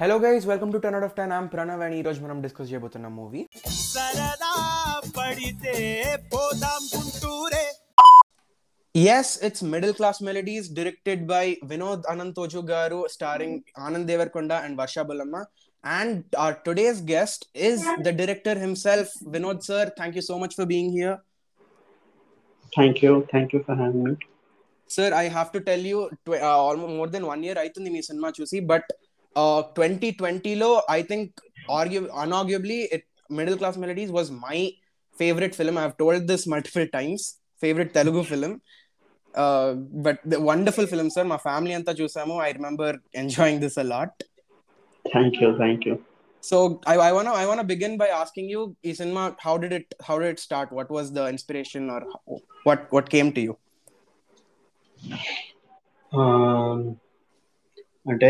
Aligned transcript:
Hello 0.00 0.16
guys 0.22 0.44
welcome 0.50 0.72
to 0.74 0.78
ten 0.84 0.94
out 0.96 1.06
of 1.06 1.14
ten 1.18 1.32
I'm 1.36 1.46
Pranav 1.52 1.82
and 1.84 1.94
ఈ 1.98 2.02
రోజు 2.06 2.20
మనం 2.24 2.38
discuss 2.44 2.70
చేయబోతున్న 2.70 3.08
మూవీ 3.18 3.42
సరదా 3.86 4.50
పడితే 5.16 5.74
పోదాం 6.32 6.82
గుంటూరే 6.92 7.64
yes 9.12 9.32
it's 9.48 9.64
middle 9.72 9.94
class 9.98 10.20
melodies 10.28 10.68
directed 10.78 11.22
by 11.32 11.44
Vinod 11.72 12.04
Anantoju 12.12 12.60
garu 12.72 13.00
starring 13.14 13.56
Anand 13.86 14.08
Deverakonda 14.12 14.52
and 14.66 14.78
Varsha 14.82 14.98
Bollamma 15.10 15.40
and 15.84 16.22
our 16.42 16.54
today's 16.66 17.00
guest 17.10 17.40
is 17.66 17.76
the 18.06 18.12
director 18.20 18.54
himself 18.58 19.08
vinod 19.34 19.58
sir 19.66 19.82
thank 19.98 20.14
you 20.18 20.24
so 20.30 20.36
much 20.42 20.54
for 20.58 20.66
being 20.74 20.90
here 20.98 21.16
Thank 22.72 22.96
you. 23.02 23.12
Thank 23.28 23.50
you 23.54 23.60
for 23.66 23.74
having 23.76 24.02
me. 24.06 24.14
sir 24.90 25.06
i 25.16 25.26
have 25.30 25.50
to 25.52 25.60
tell 25.68 25.82
you 25.84 25.98
tw- 26.20 26.40
uh, 26.40 26.58
almost 26.64 26.92
more 26.98 27.08
than 27.14 27.24
one 27.26 27.42
year 27.46 27.56
అవుతుంది 27.62 27.90
మీ 27.94 28.00
cinema 28.08 28.28
చూసి 28.38 28.58
but 28.72 28.90
twenty 29.75 30.09
ట్వంటీలో 30.11 30.69
I 30.97 30.99
think 31.03 31.31
argue 31.71 32.01
unarguably 32.23 32.79
it 32.95 33.07
middle 33.31 33.57
class 33.57 33.77
melodies 33.77 34.11
was 34.11 34.31
my 34.45 34.57
favourite 35.15 35.55
film 35.55 35.77
I 35.79 35.83
have 35.85 35.95
told 35.99 36.25
this 36.31 36.45
multiple 36.49 36.87
times 36.97 37.25
favourite 37.61 37.91
Telugu 37.99 38.21
film 38.31 38.55
but 40.05 40.21
wonderful 40.49 40.89
film 40.93 41.11
sir 41.15 41.27
మా 41.33 41.39
family 41.47 41.73
అంతా 41.79 41.93
చూసాము 42.01 42.35
I 42.47 42.51
remember 42.59 42.97
enjoying 43.23 43.61
this 43.67 43.79
a 43.79 43.87
lot 43.95 44.17
Thank 45.05 45.35
you. 45.41 45.47
Thank 45.57 45.81
you. 45.87 45.95
So 46.43 46.57
I 46.91 46.93
I 47.05 47.09
want 47.15 47.29
I 47.33 47.43
want 47.47 47.63
begin 47.71 47.95
by 47.97 48.07
asking 48.19 48.49
you 48.53 48.61
ఈ 48.89 48.91
cinema 48.99 49.23
how 49.45 49.53
did 49.63 49.75
it 49.79 49.91
how 50.07 50.15
did 50.19 50.31
it 50.33 50.41
start 50.45 50.71
what 50.77 50.91
was 50.95 51.09
the 51.17 51.23
inspiration 51.33 51.85
or 51.95 52.05
what 52.67 52.83
what 52.95 53.09
came 53.15 53.31
to 53.37 53.41
you 53.47 53.53
Um, 56.11 56.79
అంటే 58.05 58.29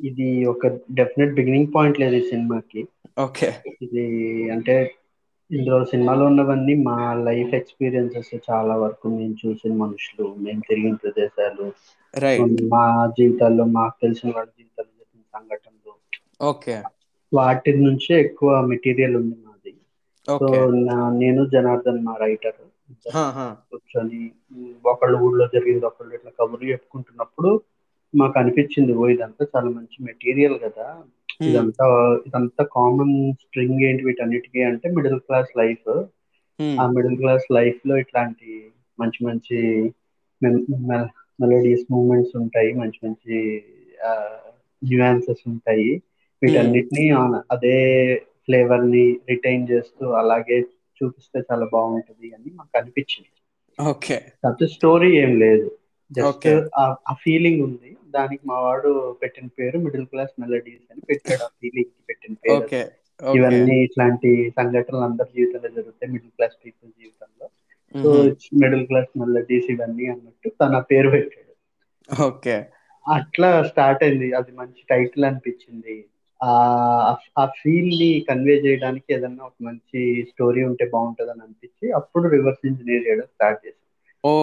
ఇది 0.00 0.44
ఒక 0.44 0.66
definite 0.66 1.34
beginning 1.34 1.66
point 1.74 2.00
లేదు 2.00 2.14
ఈ 2.14 2.20
సినిమాకి. 2.20 2.88
Okay. 3.18 3.54
ఇది 3.82 4.04
అంటే 4.50 4.94
ఇందులో 5.52 5.84
సినిమాలో 5.84 6.26
ఉన్నవన్నీ 6.26 6.74
మా 6.74 7.14
లైఫ్ 7.14 7.54
ఎక్స్పీరియన్సెస్ 7.54 8.34
చాలా 8.50 8.76
వరకు 8.76 9.08
మేము 9.08 9.36
చూసిన 9.46 9.74
మనుషులు 9.74 10.34
మేము 10.38 10.62
తిరిగిన 10.68 10.94
ప్రదేశాలు. 10.94 11.72
మా 12.68 13.06
జీవితాల్లో 13.06 13.64
మాకు 13.64 13.94
తెలిసిన 14.02 14.32
వాళ్ళ 14.34 14.48
జీవితాల్లో 14.58 15.04
జరిగిన 15.04 15.38
సంఘటనలు. 15.38 15.92
ఓకే. 16.44 16.82
వాటి 17.34 17.76
నుంచే 17.76 18.20
ఎక్కువ 18.20 18.60
మెటీరియల్ 18.60 19.16
ఉంది 19.16 19.36
మాది. 19.46 19.74
సో 20.28 20.70
నేను 21.10 21.46
జనార్దన్ 21.46 22.04
మా 22.04 22.16
రైటర్ 22.16 22.52
కూర్చొని 23.70 24.32
ఒకళ్ళు 24.86 25.18
ఊళ్ళో 25.18 25.46
జరిగింది 25.46 25.86
ఒకళ్ళు 25.86 26.14
ఇట్లా 26.14 26.32
కబుర్లు 26.40 26.70
చెప్పుకుంటున్నప్పుడు 26.70 27.60
మాకు 28.14 28.36
అనిపించింది 28.38 28.92
ఓ 28.94 29.04
ఇదంతా 29.08 29.44
చాలా 29.52 29.70
మంచి 29.70 29.96
మెటీరియల్ 30.04 30.56
కదా. 30.58 30.86
ఇదంతా 31.46 31.86
ఇదంతా 32.26 32.62
కామన్ 32.74 33.14
స్ట్రింగ్ 33.42 33.82
ఏంటి 33.82 34.02
వీటన్నిటికీ 34.04 34.60
అంటే 34.62 34.88
మిడిల్ 34.96 35.18
క్లాస్ 35.20 35.50
లైఫ్ 35.56 35.88
ఆ 36.78 36.84
మిడిల్ 36.90 37.16
క్లాస్ 37.16 37.46
లైఫ్లో 37.52 37.94
ఇట్లాంటి 37.96 38.50
మంచి 38.98 39.20
మంచి 39.26 39.58
మెలోడియస్ 41.40 41.84
మూమెంట్స్ 41.90 42.34
ఉంటాయి 42.36 42.70
మంచి 42.72 42.98
మంచి 43.06 43.36
న్యూయాన్సెస్ 44.82 45.42
ఉంటాయి. 45.48 45.90
వీటన్నిటిని 46.42 47.04
అదే 47.52 47.76
ఫ్లేవర్ని 48.44 49.04
రిటైన్ 49.30 49.64
చేస్తూ 49.70 50.06
అలాగే 50.12 50.58
చూపిస్తే 51.00 51.38
చాలా 51.48 51.66
బాగుంటది 51.72 52.28
అని 52.36 52.50
మాకు 52.56 52.74
అనిపించింది. 52.78 53.30
ఓకే. 53.78 54.18
స్టోరీ 54.74 55.10
ఏం 55.18 55.32
లేదు. 55.38 55.68
జస్ట్. 56.10 56.48
ఆ 56.78 57.14
ఫీలింగ్ 57.22 57.62
ఉంది. 57.62 57.90
దానికి 58.14 58.42
మా 58.46 58.60
వాడు 58.60 59.16
పెట్టిన 59.22 59.46
పేరు 59.46 59.78
మిడిల్ 59.78 60.06
క్లాస్ 60.06 60.40
మెలడీస్ 60.40 60.92
అని 60.92 61.00
పెట్టాడు 61.00 61.42
ఆ 61.42 61.46
ఫీలింగ్ 61.46 61.94
పెట్టిన 62.08 62.34
పేరు 62.34 62.94
ఇవన్నీ 63.34 63.76
ఇట్లాంటి 63.84 64.50
సంఘటనలు 64.50 65.00
అందరి 65.00 65.28
జీవితంలో 65.36 65.68
జరుగుతాయి 65.68 66.12
మిడిల్ 66.12 66.30
క్లాస్ 66.30 66.66
పీపుల్ 66.66 66.90
జీవితంలో. 66.90 67.46
సో 68.02 68.08
మిడిల్ 68.54 68.86
క్లాస్ 68.86 69.18
మెలడీస్ 69.18 69.70
ఇవన్నీ 69.70 70.06
అన్నట్టు 70.06 70.48
తన 70.48 70.78
పేరు 70.78 71.10
పెట్టాడు. 71.10 71.52
ఓకే. 72.22 72.56
అట్లా 73.12 73.62
స్టార్ట్ 73.62 74.02
అయింది. 74.04 74.32
అది 74.32 74.52
మంచి 74.52 74.84
టైటిల్ 74.90 75.24
అనిపించింది. 75.24 76.06
ఆ 76.42 76.52
ఆ 77.38 77.46
ఫీల్ని 77.46 78.24
కన్వే 78.28 78.54
చేయడానికి 78.54 79.14
ఏదన్నా 79.14 79.44
ఒక 79.44 79.52
మంచి 79.62 80.26
స్టోరీ 80.30 80.62
ఉంటే 80.62 80.90
బాగుంటది 80.92 81.30
అని 81.30 81.42
అనిపించి 81.42 81.90
అప్పుడు 81.90 82.28
రివర్స్ 82.28 82.66
ఇంజనీర్ 82.66 83.08
చేయడం 83.08 83.22
స్టార్ట్ 83.22 83.66
చేసాం 83.66 83.83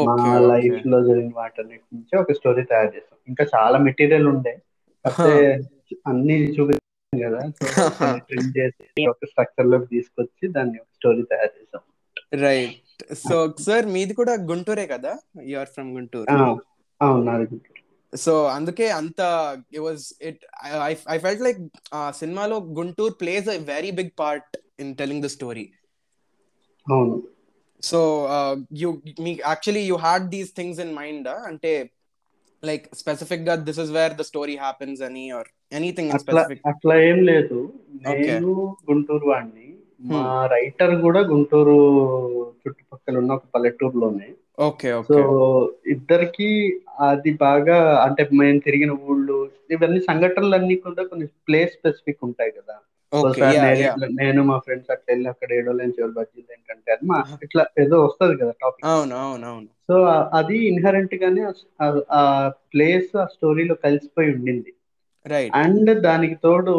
మా 0.08 0.16
లైఫ్లో 0.48 0.98
జరిగిన 1.04 1.34
వాటన్నిటి 1.36 1.86
నుంచి 1.96 2.14
ఒక 2.18 2.32
స్టోరీ 2.32 2.64
తయారు 2.64 2.92
చేసాం 2.96 3.18
ఇంకా 3.28 3.44
చాలా 3.56 3.78
మెటీరియల్ 3.88 4.28
ఉండే. 4.28 4.54
అన్ని 6.08 6.36
చూపించాం 6.50 6.80
కదా. 7.24 7.42
ప్రింట్ 8.26 8.58
చేసి 8.58 9.06
ఒక 9.10 9.26
స్ట్రక్చర్లోకి 9.26 9.88
తీసుకొచ్చి 9.88 10.48
దాన్ని 10.52 10.80
ఒక 10.80 10.90
స్టోరీ 10.94 11.24
తయారు 11.32 11.54
చేసాం 11.58 11.84
రైట్ 12.42 12.78
సో 13.20 13.36
సార్ 13.62 13.86
మీది 13.88 14.14
కూడా 14.14 14.34
గుంటూరే 14.50 14.86
కదా? 14.88 15.14
You 15.44 15.58
are 15.60 15.68
from 15.68 15.90
Guntur. 15.96 16.28
ఆ, 16.32 16.38
అవును 17.02 17.24
నాది 17.24 17.48
గుర్తు. 17.52 17.70
సో 18.14 18.34
అందుకే 18.50 18.88
అంత 18.92 19.20
it 19.72 19.82
was 19.82 20.06
it 20.22 20.42
I 21.10 21.18
felt 21.18 21.42
like 21.42 21.60
సినిమాలో 22.14 22.58
Guntur 22.80 23.14
place 23.22 23.48
a 23.50 23.58
very 23.68 23.92
big 23.92 24.14
part 24.20 24.56
in 24.80 24.96
telling 24.96 25.24
the 25.24 25.30
story 25.36 25.66
అవును. 26.88 27.16
So 27.84 28.00
you 28.82 28.90
me 29.26 29.32
actually 29.50 29.84
you 29.88 29.98
had 30.06 30.28
these 30.36 30.52
things 30.60 30.82
in 30.86 30.94
mind 30.94 31.30
అంటే 31.50 31.72
like 32.64 32.86
స్పెసిఫిక్గా 32.96 33.56
this 33.68 33.80
is 33.80 33.92
where 33.92 34.14
the 34.14 34.26
story 34.32 34.56
happens 34.58 35.02
అని 35.02 35.24
or 35.38 35.50
anything 35.72 36.12
అట్లా 36.18 36.42
specific 36.42 36.68
అట్లా 36.72 36.96
ఏం 37.10 37.20
లేదు. 37.32 37.60
నేను 38.06 38.52
గుంటూరు 38.90 39.26
వాడిని. 39.32 39.68
మా 40.12 40.22
రైటర్ 40.54 40.94
కూడా 41.02 41.20
గుంటూరు 41.32 41.76
చుట్టుపక్కల 42.62 43.16
ఉన్న 43.18 43.32
ఒక 43.34 43.46
పల్లెటూరులోనే. 43.56 44.30
ఓకే 44.68 44.90
సో 45.10 45.18
ఇద్దరికి 45.94 46.48
అది 47.10 47.32
బాగా 47.44 47.78
అంటే 48.06 48.24
మేము 48.40 48.60
తిరిగిన 48.68 48.92
ఊళ్ళు 49.10 49.38
ఇవన్నీ 49.76 50.00
సంఘటనలన్నీ 50.10 50.76
కూడా 50.86 51.04
కొన్ని 51.04 51.28
ప్లేస్ 51.48 51.74
స్పెసిఫిక్ 51.78 52.26
ఉంటాయి 52.28 52.52
కదా. 52.52 52.76
నేను 54.20 54.42
మా 54.44 54.58
ఫ్రెండ్స్ 54.60 54.92
అట్లా 54.92 55.10
వెళ్ళి 55.10 55.28
అక్కడ 55.30 55.50
ఏడో 55.54 55.72
లేని 55.72 55.96
చివరి 55.98 56.12
బజ్జీలు 56.12 56.52
ఏంటంటే 56.52 56.92
అది 56.92 57.06
మా 57.06 57.18
ఇట్లా 57.46 57.64
ఏదో 57.80 58.06
వస్తది 58.06 58.36
కదా 58.36 58.54
టాపిక్ 58.62 58.86
అవును 58.86 59.16
అవును 59.18 59.46
అవును. 59.48 59.70
సో 59.88 59.96
అది 60.34 60.58
ఇన్హరెంట్ 60.68 61.16
గానే 61.16 61.42
ఆ- 62.18 62.50
ప్లేస్ 62.74 63.12
ఆ 63.18 63.26
స్టోరీలో 63.26 63.76
కలిసిపోయి 63.84 64.34
ఉండింది. 64.34 64.72
రైట్ 65.26 65.52
అండ్ 65.56 65.92
దానికి 66.02 66.36
తోడు 66.38 66.76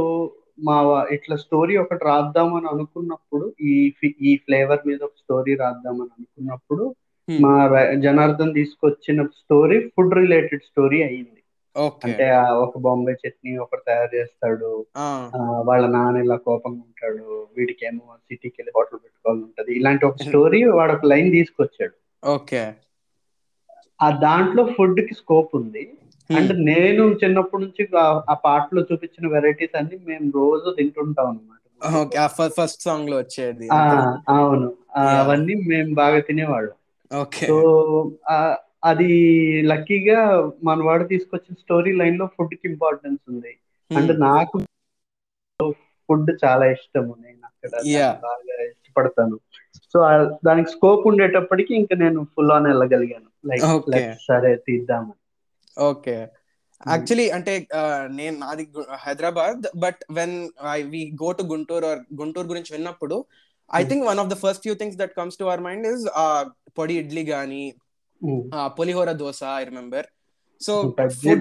మా 0.65 0.77
ఇట్లా 1.11 1.37
స్టోరీ 1.37 1.77
ఒకటి 1.77 2.05
రాద్దామని 2.05 2.69
అనుకున్నప్పుడు 2.69 3.47
ఈ 3.65 3.75
ఈ 4.23 4.37
ఫ్లేవర్ 4.37 4.83
మీద 4.87 5.01
ఒక 5.03 5.17
స్టోరీ 5.17 5.55
రాద్దామని 5.57 6.11
అనుకున్నప్పుడు 6.17 6.85
మా 7.29 7.67
ర- 7.67 7.95
జనార్దన్ 8.01 8.55
తీసుకొచ్చిన 8.55 9.27
స్టోరీ 9.39 9.79
ఫుడ్ 9.89 10.15
రిలేటెడ్ 10.15 10.63
స్టోరీ 10.63 11.03
అయ్యింది. 11.03 11.39
ఓకే 11.39 11.42
అంటే 12.05 12.37
ఒక 12.37 12.79
బొంబాయి 12.79 13.29
చట్నీ 13.29 13.57
ఒకటి 13.57 13.83
తయారు 13.87 14.17
చేస్తాడు. 14.17 14.87
వాళ్ళ 15.65 15.87
నాన్న 15.87 16.19
ఇలా 16.19 16.37
కోపంగా 16.37 16.77
ఉంటాడు. 16.77 17.47
వీడికి 17.57 17.87
ఏమో 17.87 18.17
సిటీకి 18.17 18.57
వెళ్ళి 18.59 18.73
హోటల్ 18.77 18.99
పెట్టుకోవాలని 19.05 19.43
ఉంటది. 19.43 19.77
ఇలాంటి 19.77 20.07
ఒక 20.07 20.17
స్టోరీ 20.17 20.65
వాడు 20.65 20.93
ఒక 20.93 21.05
లైన్ 21.05 21.33
తీసుకొచ్చాడు. 21.33 22.27
ఓకే. 22.27 22.73
ఆ 24.03 24.11
దాంట్లో 24.11 24.65
ఫుడ్కి 24.65 25.15
స్కోప్ 25.15 25.57
ఉంది. 25.57 25.93
అండ్ 26.37 26.65
నేను 26.65 27.03
చిన్నప్పటి 27.03 27.63
నుంచి 27.63 27.89
ఆ- 27.99 28.35
పాటలో 28.35 28.83
చూపించిన 28.93 29.33
వెరైటీస్ 29.33 29.77
అన్ని 29.77 29.99
మేము 30.07 30.33
రోజు 30.35 30.75
తింటుంటాం 30.79 31.27
అనమాట 31.27 32.53
ఫస్ట్ 32.53 32.83
సాంగ్లో 32.83 33.19
వచ్చేది 33.19 33.69
అవును. 34.29 34.73
అవన్నీ 34.97 35.55
మేము 35.55 35.95
బాగా 35.95 36.21
తినేవాళ్ళం. 36.21 37.19
ఓకే. 37.21 37.47
సో 37.47 38.13
అది 38.83 39.11
లక్కీగా 39.71 40.19
మన 40.65 40.79
వాడు 40.83 41.05
తీసుకొచ్చిన 41.05 41.55
స్టోరీ 41.61 41.93
లైన్లో 41.93 42.27
ఫుడ్కి 42.37 42.67
ఇంపార్టెన్స్ 42.69 43.23
ఉంది. 43.29 43.53
అండ్ 43.91 44.13
నాకు 44.21 44.57
ఫుడ్ 46.09 46.31
చాలా 46.45 46.65
ఇష్టము. 46.67 47.13
నేను 47.21 47.41
అక్కడ. 47.49 47.73
బాగా 48.23 48.55
ఇష్టపడతాను. 48.65 49.37
సో 49.93 49.99
దానికి 50.45 50.71
స్కోప్ 50.71 51.07
ఉండేటప్పటికి 51.07 51.75
ఇంకా 51.75 51.95
నేను 51.95 52.21
ఫుల్ 52.35 52.53
ఆన్ 52.53 52.67
వెళ్ళగలిగాను. 52.67 53.29
లైక్. 53.45 53.65
సరే 54.27 54.57
తీద్దాము 54.67 55.13
ఓకే 55.77 56.17
యాక్చువల్లీ 56.87 57.31
అంటే 57.31 57.53
నేను 58.11 58.39
నాది 58.39 58.65
Hyderabad 58.99 59.67
but 59.79 60.01
when 60.11 60.35
we 60.91 61.03
go 61.23 61.33
to 61.33 61.43
Guntur 61.43 61.87
or 61.87 62.01
Guntur 62.21 62.47
గురించి 62.47 62.71
విన్నప్పుడు 62.73 63.17
I 63.71 63.83
think 63.85 64.05
one 64.07 64.19
of 64.19 64.29
the 64.29 64.35
first 64.35 64.63
few 64.63 64.75
things 64.75 64.99
that 64.99 65.15
comes 65.17 65.39
to 65.39 65.45
our 65.45 65.61
mind 65.61 65.87
is 65.87 66.05
podi 66.79 66.95
idli 66.95 67.23
um. 67.35 67.63
Pulihora 68.67 69.13
dosa 69.13 69.41
I 69.57 69.65
remember. 69.65 70.07
So 70.63 70.83
bajji 70.83 71.35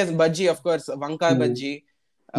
bajji 0.00 0.48
of 0.48 0.54
course 0.54 0.94
vankai 0.96 1.32
Hmm. 1.32 1.42
bhaji 1.42 1.76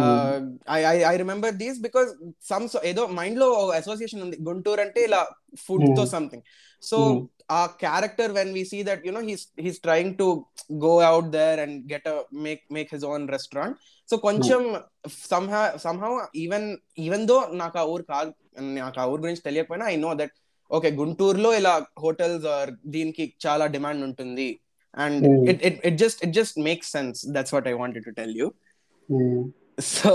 uh, 0.00 0.36
I, 0.76 0.84
I 0.84 1.14
I 1.14 1.22
remember 1.22 1.52
these 1.52 1.82
because 1.82 2.08
some 2.52 2.68
so- 2.68 2.84
ఏదో 2.84 3.06
మైండ్లో 3.06 3.68
association 3.68 4.22
ఉంది. 4.22 4.38
గుంటూరు 4.42 4.80
అంటే 4.80 5.04
ఇలా 5.04 5.26
ఫుడ్తో. 5.58 6.06
Something 6.06 6.42
so. 6.82 7.28
ఆ 7.50 7.66
character 7.66 8.32
when 8.32 8.52
we 8.52 8.64
see 8.64 8.82
that 8.82 9.06
you know 9.06 9.20
he's 9.60 9.78
trying 9.78 10.18
to 10.18 10.44
go 10.72 11.00
out 11.00 11.30
there 11.30 11.60
and 11.60 11.92
get 11.92 12.22
make 12.34 12.62
make 12.72 12.88
his 12.92 13.04
own 13.04 13.28
restaurant 13.28 13.78
so 14.10 14.16
కొంచెం 14.16 14.80
somehow 15.76 16.20
even 16.36 16.76
even 16.98 17.26
though 17.26 17.48
నాకు 17.52 17.78
ఆ 17.78 17.82
ఊరు 17.82 18.02
కాదు 18.02 18.32
నాకు 18.60 19.00
ఆ 19.00 19.04
ఊరు 19.04 19.20
గురించి 19.20 19.40
తెలియకపోయినా 19.40 19.88
ఐ 19.88 19.96
నో 19.96 20.14
దట్ 20.14 20.32
ఓకే 20.70 20.88
గుంటూరులో 21.00 21.50
ఇలా 21.60 21.72
హోటల్స్ 22.04 22.46
ఆర్ 22.56 22.70
దీనికి 22.96 23.24
చాలా 23.46 23.64
డిమాండ్ 23.76 24.02
ఉంటుంది. 24.08 24.48
And 25.04 25.24
it 25.50 25.62
it 25.68 25.78
it 25.88 25.96
just 26.02 26.20
it 26.26 26.34
just 26.40 26.58
makes 26.68 26.90
sense 26.96 27.18
that's 27.36 27.54
what 27.54 27.68
I 27.72 27.74
wanted 27.82 28.06
to 28.08 28.12
tell 28.20 28.34
you 28.40 28.48
so 29.94 30.12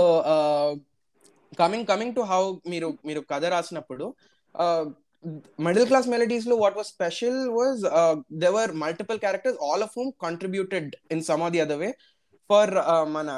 coming 1.62 1.86
coming 1.92 2.14
to 2.18 2.22
how 2.32 2.42
మీరు 2.72 2.88
మీరు 3.08 3.20
కథ 3.32 3.44
రాసినప్పుడు 3.56 4.06
middle 5.66 5.86
class 5.90 6.08
మెలడీస్లో 6.14 6.56
what 6.62 6.76
was 6.78 6.90
special 6.96 7.40
was 7.58 7.82
there were 8.44 8.72
multiple 8.84 9.18
characters 9.24 9.60
all 9.68 9.84
of 9.86 9.94
whom 9.98 10.12
contributed 10.26 10.90
in 11.14 11.22
some 11.30 11.44
of 11.46 11.54
the 11.56 11.62
other 11.66 11.80
way 11.84 11.90
for 12.50 12.72
మన 13.16 13.30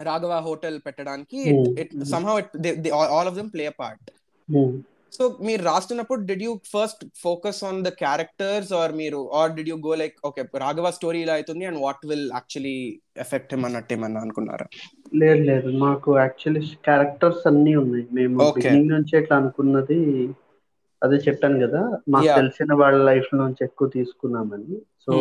Raghava 0.00 0.34
hotel 0.48 0.76
పెట్టడానికి. 0.86 1.40
It 1.82 1.92
somehow 2.12 2.34
it 2.42 2.88
all 3.16 3.28
of 3.30 3.36
them 3.40 3.50
play 3.54 3.64
part 3.80 4.08
so 5.12 5.36
మీరు 5.40 5.62
రాస్తున్నప్పుడు 5.62 6.20
did 6.20 6.42
you 6.42 6.60
first 6.66 7.06
focus 7.22 7.64
on 7.64 7.84
the 7.84 7.88
characters 7.88 8.72
or 8.72 8.92
మీరు 8.92 9.30
or 9.34 9.52
did 9.52 9.68
you 9.68 9.76
go 9.76 9.94
like 9.94 10.14
okay 10.24 10.42
Raghava 10.58 10.90
story 10.90 11.20
ఇలా 11.20 11.34
అవుతుంది 11.34 11.64
and 11.64 11.80
what 11.80 12.06
will 12.06 12.30
actually 12.32 13.00
effect 13.16 13.54
అన్నట్టు 13.54 13.92
ఏమన్నా 13.92 14.20
అనుకున్నారా? 14.20 14.66
లేదు 15.16 15.42
లేదు. 15.42 15.78
మాకు 15.78 16.18
యాక్చువల్లీ 16.18 16.66
క్యారెక్టర్స్ 16.84 17.46
అన్ని 17.46 17.76
ఉన్నాయి. 17.76 18.06
మేము 18.12 18.52
బిగినింగ్ 18.52 18.90
నుంచి 18.90 19.18
ఎట్లా 19.18 19.36
అనుకున్నది 19.36 20.28
అదే 21.02 21.16
చెప్పాను 21.16 21.66
కదా. 21.66 21.98
మాకు 22.08 22.26
తెలిసిన 22.26 22.74
వాళ్ళ 22.74 23.04
లైఫ్ 23.04 23.34
నుంచి 23.34 23.64
ఎక్కువ 23.64 23.88
తీసుకున్నామని. 23.88 24.80
సో 25.06 25.12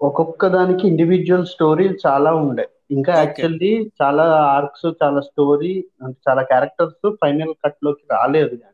ఒక్కొక్క 0.00 0.46
దానికి 0.46 0.88
ఇండివిజువల్ 0.88 1.46
స్టోరీ 1.46 1.88
చాలా 2.06 2.34
ఉండే. 2.34 2.68
ఇంకా 2.90 3.12
యాక్చువల్లీ 3.14 3.90
చాలా 4.02 4.22
ఆర్క్స్ 4.22 4.86
చాలా 5.02 5.20
స్టోరీ 5.20 5.84
అంటే 6.02 6.20
చాలా 6.28 6.42
క్యారెక్టర్స్ 6.42 7.10
ఫైనల్ 7.10 7.54
కట్లోకి 7.64 8.04
రాలేదు 8.10 8.71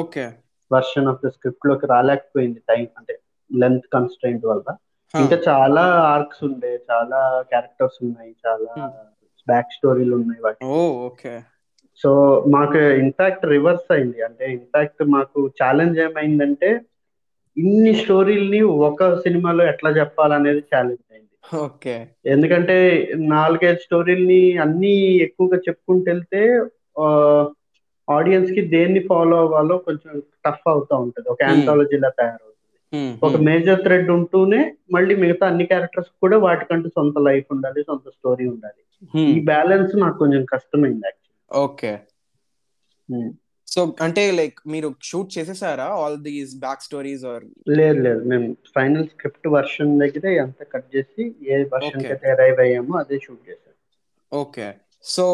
ఓకే 0.00 0.24
వర్షన్ 0.70 1.08
ఆఫ్ 1.08 1.22
ద 1.24 1.30
స్క్రిప్ట్లోకి 1.30 1.86
రాలేకపోయింది 1.86 2.60
టైం 2.68 2.86
అంటే 2.98 3.14
లెంత్ 3.50 3.86
కన్స్టెంట్ 3.92 4.46
వల్ల. 4.46 4.66
ఇంకా 5.14 5.36
చాలా 5.48 5.82
ఆర్క్స్ 6.14 6.44
ఉండే 6.44 6.70
చాలా 6.90 7.18
క్యారెక్టర్స్ 7.50 7.98
ఉన్నాయి 8.04 8.34
చాలా 8.46 8.74
బ్యాక్ 9.46 9.72
స్టోరీలు 9.72 10.14
ఉన్నాయి 10.16 10.40
వాటి 10.40 10.64
ఓకే 11.08 11.34
సో 12.00 12.10
మాకు 12.46 12.78
ఇన్ఫాక్ట్ 12.78 13.44
రివర్స్ 13.46 13.92
అయింది. 13.92 14.22
అంటే 14.22 14.44
ఇన్ఫాక్ట్ 14.52 15.02
మాకు 15.16 15.40
ఛాలెంజ్ 15.62 15.98
ఏమైందంటే 15.98 16.80
ఇన్ని 17.56 17.94
స్టోరీల్ని 17.94 18.62
ఒక 18.62 19.14
సినిమాలో 19.14 19.64
ఎట్లా 19.64 19.90
చెప్పాలనేది 19.90 20.62
ఛాలెంజ్ 20.74 21.04
అయింది. 21.12 21.28
ఓకే 21.64 21.94
ఎందుకంటే 22.24 22.76
నాలుగైదు 23.16 23.78
స్టోరీల్ని 23.78 24.58
అన్ని 24.58 24.94
ఎక్కువగా 25.18 25.56
చెప్పుకుంటూ 25.56 26.10
వెళ్తే 26.10 26.42
ఆడియన్స్కి 28.18 28.62
దేన్ని 28.74 29.00
ఫాలో 29.10 29.36
అవ్వాలో 29.44 29.76
కొంచెం 29.88 30.14
టఫ్ 30.46 30.66
అవుతా 30.72 30.94
ఉంటది. 31.04 31.26
ఒక 31.34 31.40
యాంథాలజీలా 31.48 32.10
తయారవుతుంది. 32.20 32.48
ఒక 33.26 33.36
మేజర్ 33.48 33.82
థ్రెడ్ 33.84 34.10
ఉంటూనే 34.16 34.62
మళ్ళీ 34.94 35.14
మిగతా 35.22 35.44
అన్ని 35.50 35.64
క్యారెక్టర్స్ 35.72 36.10
కూడా 36.22 36.36
వాటికంటూ 36.46 36.88
సొంత 36.96 37.18
లైఫ్ 37.28 37.48
ఉండాలి 37.54 37.82
సొంత 37.90 38.06
స్టోరీ 38.16 38.46
ఉండాలి. 38.54 38.80
ఈ 39.34 39.38
బ్యాలెన్స్ 39.52 39.94
నాకు 40.02 40.18
కొంచెం 40.22 40.42
కష్టమైంది 40.54 41.12
ఓకే 41.50 41.92
సో 43.68 43.80
అంటే 44.04 44.22
లైక్ 44.38 44.58
మీరు 44.72 44.88
shoot 45.08 45.30
చేసేసారా 45.36 45.86
all 46.00 46.16
these 46.26 46.52
back 46.64 46.82
stories 46.86 47.24
or 47.30 47.44
లేదు 47.78 47.98
లేదు. 48.06 48.20
మేము 48.30 48.46
ఫైనల్ 48.76 49.06
స్క్రిప్ట్ 49.12 49.48
వర్షన్ 49.56 49.92
దగ్గర 50.02 50.24
అంతా 50.44 50.64
కట్ 50.72 50.88
చేసి 50.94 51.22
ఏ 51.52 51.58
వర్షన్ 51.74 52.06
అయితే 52.10 52.28
అరైవ్ 52.34 52.60
అయ్యామో 52.64 52.94
అదే 53.02 53.18
షూట్ 53.24 53.42
చేసాం. 53.48 53.74
Okay 54.32 54.66
so 55.14 55.24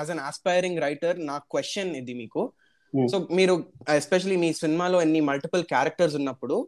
as 0.00 0.10
an 0.14 0.22
aspiring 0.28 0.82
writer 0.86 1.18
నా 1.30 1.36
క్వశ్చన్ 1.54 1.92
ఇది 2.00 2.14
మీకు. 2.22 2.42
సో 3.12 3.16
మీరు 3.38 3.54
ఎస్పెషలీ 4.00 4.36
మీ 4.44 4.50
సినిమాలో 4.62 4.98
ఎన్ని 5.06 5.20
మల్టిపుల్ 5.30 5.64
క్యారెక్టర్స్ 5.72 6.16
ఉన్నప్పుడు 6.20 6.58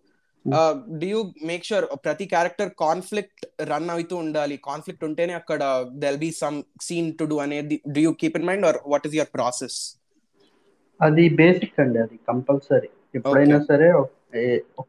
డి 1.01 1.09
యూ 1.13 1.21
మేక్ 1.49 1.65
షూర్ 1.69 1.87
ప్రతి 2.05 2.27
క్యారెక్టర్ 2.33 2.71
కాన్ఫ్లిక్ట్ 2.83 3.43
రన్ 3.71 3.91
అవుతూ 3.95 4.15
ఉండాలి? 4.25 4.57
కాన్ఫ్లిక్ట్ 4.69 5.05
ఉంటేనే 5.09 5.35
అక్కడ 5.41 5.63
there'll 6.05 6.21
be 6.25 6.31
some 6.43 6.59
scene 6.89 7.11
to 7.21 7.25
do 7.33 7.39
అనేది 7.47 7.79
do 7.97 8.03
you 8.07 8.13
keep 8.23 8.37
in 8.41 8.47
mind 8.51 8.67
or 8.71 8.79
what 8.93 9.07
is 9.09 9.17
your 9.19 9.33
process 9.39 9.79
అది 11.01 11.25
బేసిక్ 11.43 11.81
అండి 11.85 11.99
అది 12.05 12.17
కంపల్సరీ 12.31 12.91
ఎప్పుడైనా 13.19 13.59
సరే 13.71 13.87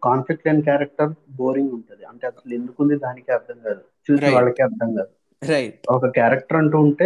కాన్ఫ్లిక్ట్ 0.07 0.45
లేని 0.47 0.63
క్యారెక్టర్ 0.69 1.11
బోరింగ్ 1.37 1.71
ఉంటది. 1.77 2.03
అంటే 2.11 2.25
అసలు 2.31 2.51
ఎందుకుంది 2.57 2.95
దానికి 3.05 3.29
అర్థం 3.37 3.57
కాదు. 3.67 3.81
చూసి 4.07 4.29
వాళ్ళకి 4.35 4.61
అర్థం 4.67 4.89
కాదు. 4.97 5.11
రైట్ 5.41 5.77
ఒక 5.89 6.07
క్యారెక్టర్ 6.17 6.57
అంటూ 6.61 6.77
ఉంటే 6.85 7.05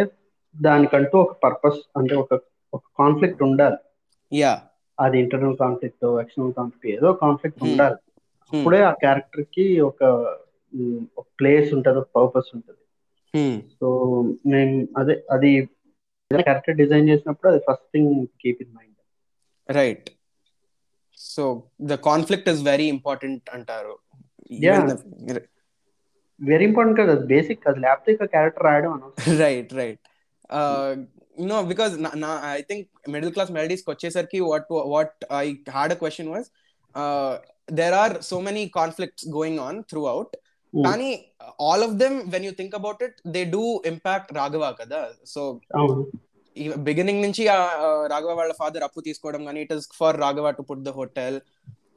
దానికంటూ 0.55 1.15
ఒక 1.25 1.33
పర్పస్ 1.43 1.79
అంటే 1.97 2.15
ఒక 2.23 2.33
ఒక 2.73 2.83
కాన్ఫ్లిక్ట్ 3.01 3.41
ఉండాలి. 3.43 3.77
యా 4.31 4.53
అది 4.97 5.15
ఇంటర్నల్ 5.23 5.57
కాన్ఫ్లిక్ట్ 5.61 6.05
ఎక్స్టర్నల్ 6.21 6.55
కాన్ఫ్లిక్ట్ 6.59 6.89
ఏదో 6.95 7.09
కాన్ఫ్లిక్ట్ 7.13 7.63
ఉండాలి. 7.63 7.97
అప్పుడే 8.51 8.79
ఆ 8.89 8.91
క్యారెక్టర్కి 9.03 9.65
ఒక 9.89 10.03
ప్లేస్ 11.39 11.69
ఉంటది 11.77 11.97
ఒక 12.01 12.09
పర్పస్ 12.17 12.51
ఉంటది. 12.55 12.81
సో 13.79 13.87
మేము 14.51 14.75
అదే 14.99 15.15
అది 15.35 15.51
క్యారెక్టర్ 16.31 16.77
డిజైన్ 16.81 17.09
చేసినప్పుడు 17.09 17.49
అది 17.51 17.61
first 17.67 17.89
thing 17.93 18.13
keep 18.41 18.61
in 18.65 18.73
mind 18.77 18.99
right 19.69 20.09
so 21.17 21.43
the 21.91 21.95
conflict 22.09 22.49
is 22.53 22.61
very 22.71 22.87
important 22.95 23.49
అంటారు. 23.57 23.95
వెరీ 26.39 26.65
ఇంపార్టెంట్ 26.65 26.99
కదా 26.99 27.13
బేసిక్ 27.13 27.67
అది 27.67 27.79
లేకపోతే 27.79 28.11
ఇక 28.11 28.25
క్యారెక్టర్ 28.25 28.63
రాయడం 28.63 29.11
రైట్ 29.39 29.73
రైట్ 29.73 29.99
నో 31.39 31.61
బికాస్ 31.63 31.93
నా 32.15 32.31
ఐ 32.51 32.61
థింక్ 32.61 33.09
మిడిల్ 33.09 33.31
క్లాస్ 33.31 33.51
మెలడీస్కి 33.51 33.91
వచ్చేసరికి 33.91 34.39
what 34.39 34.65
what 34.69 35.25
I 35.31 35.45
had 35.69 35.91
a 35.91 35.95
question 35.95 36.29
was 36.29 36.47
there 37.73 37.93
are 37.93 38.21
so 38.21 38.39
many 38.39 38.67
conflicts 38.67 39.27
going 39.29 39.59
on 39.59 39.83
throughout 40.07 40.35
కానీ 40.73 41.09
all 41.61 41.83
of 41.83 41.93
them 41.93 42.31
when 42.31 42.45
you 42.45 42.51
think 42.51 42.75
about 42.75 43.03
it 43.03 43.27
they 43.27 43.45
do 43.45 43.81
impact 43.85 44.33
Raghava 44.33 44.75
కదా. 44.81 45.09
So 45.25 45.59
beginning 46.77 47.21
నుంచి 47.21 47.47
రాఘవ 48.07 48.33
వాళ్ళ 48.33 48.53
father 48.53 48.83
అప్పు 48.83 48.99
తీసుకోవడం 49.01 49.45
కానీ 49.45 49.61
it 49.61 49.73
is 49.73 49.89
for 49.97 50.19
Raghava 50.19 50.51
to 50.51 50.61
put 50.61 50.83
the 50.83 50.89
hotel 50.89 51.41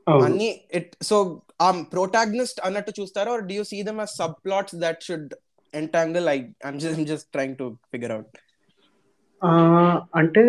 అన్ని 0.08 0.60
it 0.74 0.96
so 1.02 1.42
ఆ 1.60 1.70
protagonist 1.92 2.60
అన్నట్టు 2.64 2.92
చూస్తారా? 3.00 3.32
Or 3.32 3.42
do 3.42 3.54
you 3.54 3.64
see 3.64 3.82
them 3.82 4.06
sub 4.06 4.36
plots 4.44 4.76
that 4.76 5.02
should 5.02 5.34
entangle 5.74 6.28
I 6.28 6.38
I'm 6.66 6.78
just 7.06 7.28
trying 7.32 7.56
to 7.56 7.76
figure 7.92 8.12
out 8.12 8.36
అంటే 10.14 10.42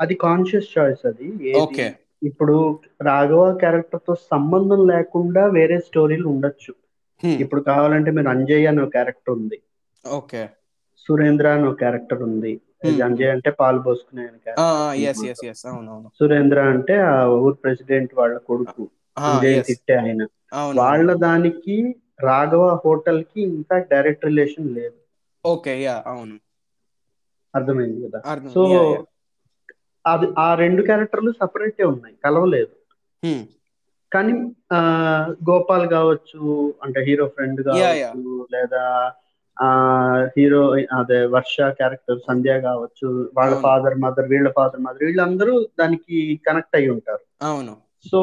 అది 0.00 0.14
కాన్షియస్ 0.14 0.78
చాయిస్ 0.78 1.06
అది. 1.06 1.54
ఓకే. 1.56 1.94
ఇప్పుడు 2.22 2.80
రాఘవ 3.02 3.56
క్యారెక్టర్తో 3.58 4.14
సంబంధం 4.14 4.86
లేకుండా 4.88 5.46
వేరే 5.46 5.78
స్టోరీలు 5.80 6.28
ఉండొచ్చు. 6.28 6.74
ఇప్పుడు 7.22 7.60
కావాలంటే 7.60 8.10
మీరు 8.10 8.28
అంజయ్ 8.28 8.66
అనే 8.66 8.84
క్యారెక్టర్ 8.86 9.34
ఉంది. 9.34 9.58
ఓకే. 10.04 10.48
సురేంద్ర 11.06 11.48
అనే 11.48 11.72
క్యారెక్టర్ 11.72 12.22
ఉంది. 12.22 12.60
అంజయ్ 13.04 13.30
అంటే 13.30 13.50
పాలు 13.50 13.78
పోసుకునే 13.78 14.24
సురేంద్ర 16.18 16.60
అంటే 16.60 16.96
ఆ 17.00 17.26
ఊరు 17.26 17.54
ప్రెసిడెంట్ 17.54 18.14
వాళ్ళ 18.14 18.38
కొడుకు. 18.38 18.90
తిట్టే 19.68 19.94
ఆయన. 19.94 20.22
వాళ్ళ 20.78 21.12
దానికి 21.20 21.76
రాఘవ 22.22 22.80
హోటల్కి 22.84 23.40
ఇన్ఫాక్ట్ 23.42 23.90
డైరెక్ట్ 23.90 24.24
రిలేషన్ 24.24 24.74
లేదు. 24.74 24.96
ఓకే 25.44 25.82
యా 25.82 26.02
అవును. 26.06 26.36
అర్థమైంది 27.54 28.00
కదా? 28.06 28.18
సో 28.54 28.62
అది 30.04 30.26
ఆ 30.38 30.54
రెండు 30.54 30.82
క్యారెక్టర్లు 30.82 31.32
సపరేటే 31.32 31.84
ఉన్నాయి 31.84 32.14
కలవలేదు. 32.24 32.74
కానీ 34.12 34.32
గోపాల్ 35.50 35.88
కావచ్చు 35.88 36.44
అంటే 36.82 37.00
హీరో 37.00 37.26
ఫ్రెండ్ 37.26 37.60
కావచ్చు 37.62 38.20
లేదా 38.54 38.84
ఆ 39.56 39.68
హీరో 40.36 40.62
అదే 40.98 41.26
వర్ష 41.26 41.56
క్యారెక్టర్ 41.70 42.18
సంధ్య 42.18 42.60
కావచ్చు 42.60 43.08
వాళ్ళ 43.36 43.54
ఫాదర్ 43.62 43.98
మదర్ 43.98 44.28
వీళ్ళ 44.28 44.48
ఫాదర్ 44.50 44.80
మదర్ 44.80 45.04
వీళ్ళందరూ 45.04 45.54
దానికి 45.80 46.40
కనెక్ట్ 46.46 46.76
అయి 46.76 46.88
ఉంటారు. 46.88 47.24
అవును. 47.42 47.74
సో 48.10 48.20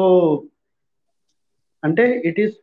అంటే 1.82 2.04
it 2.24 2.40
is 2.44 2.54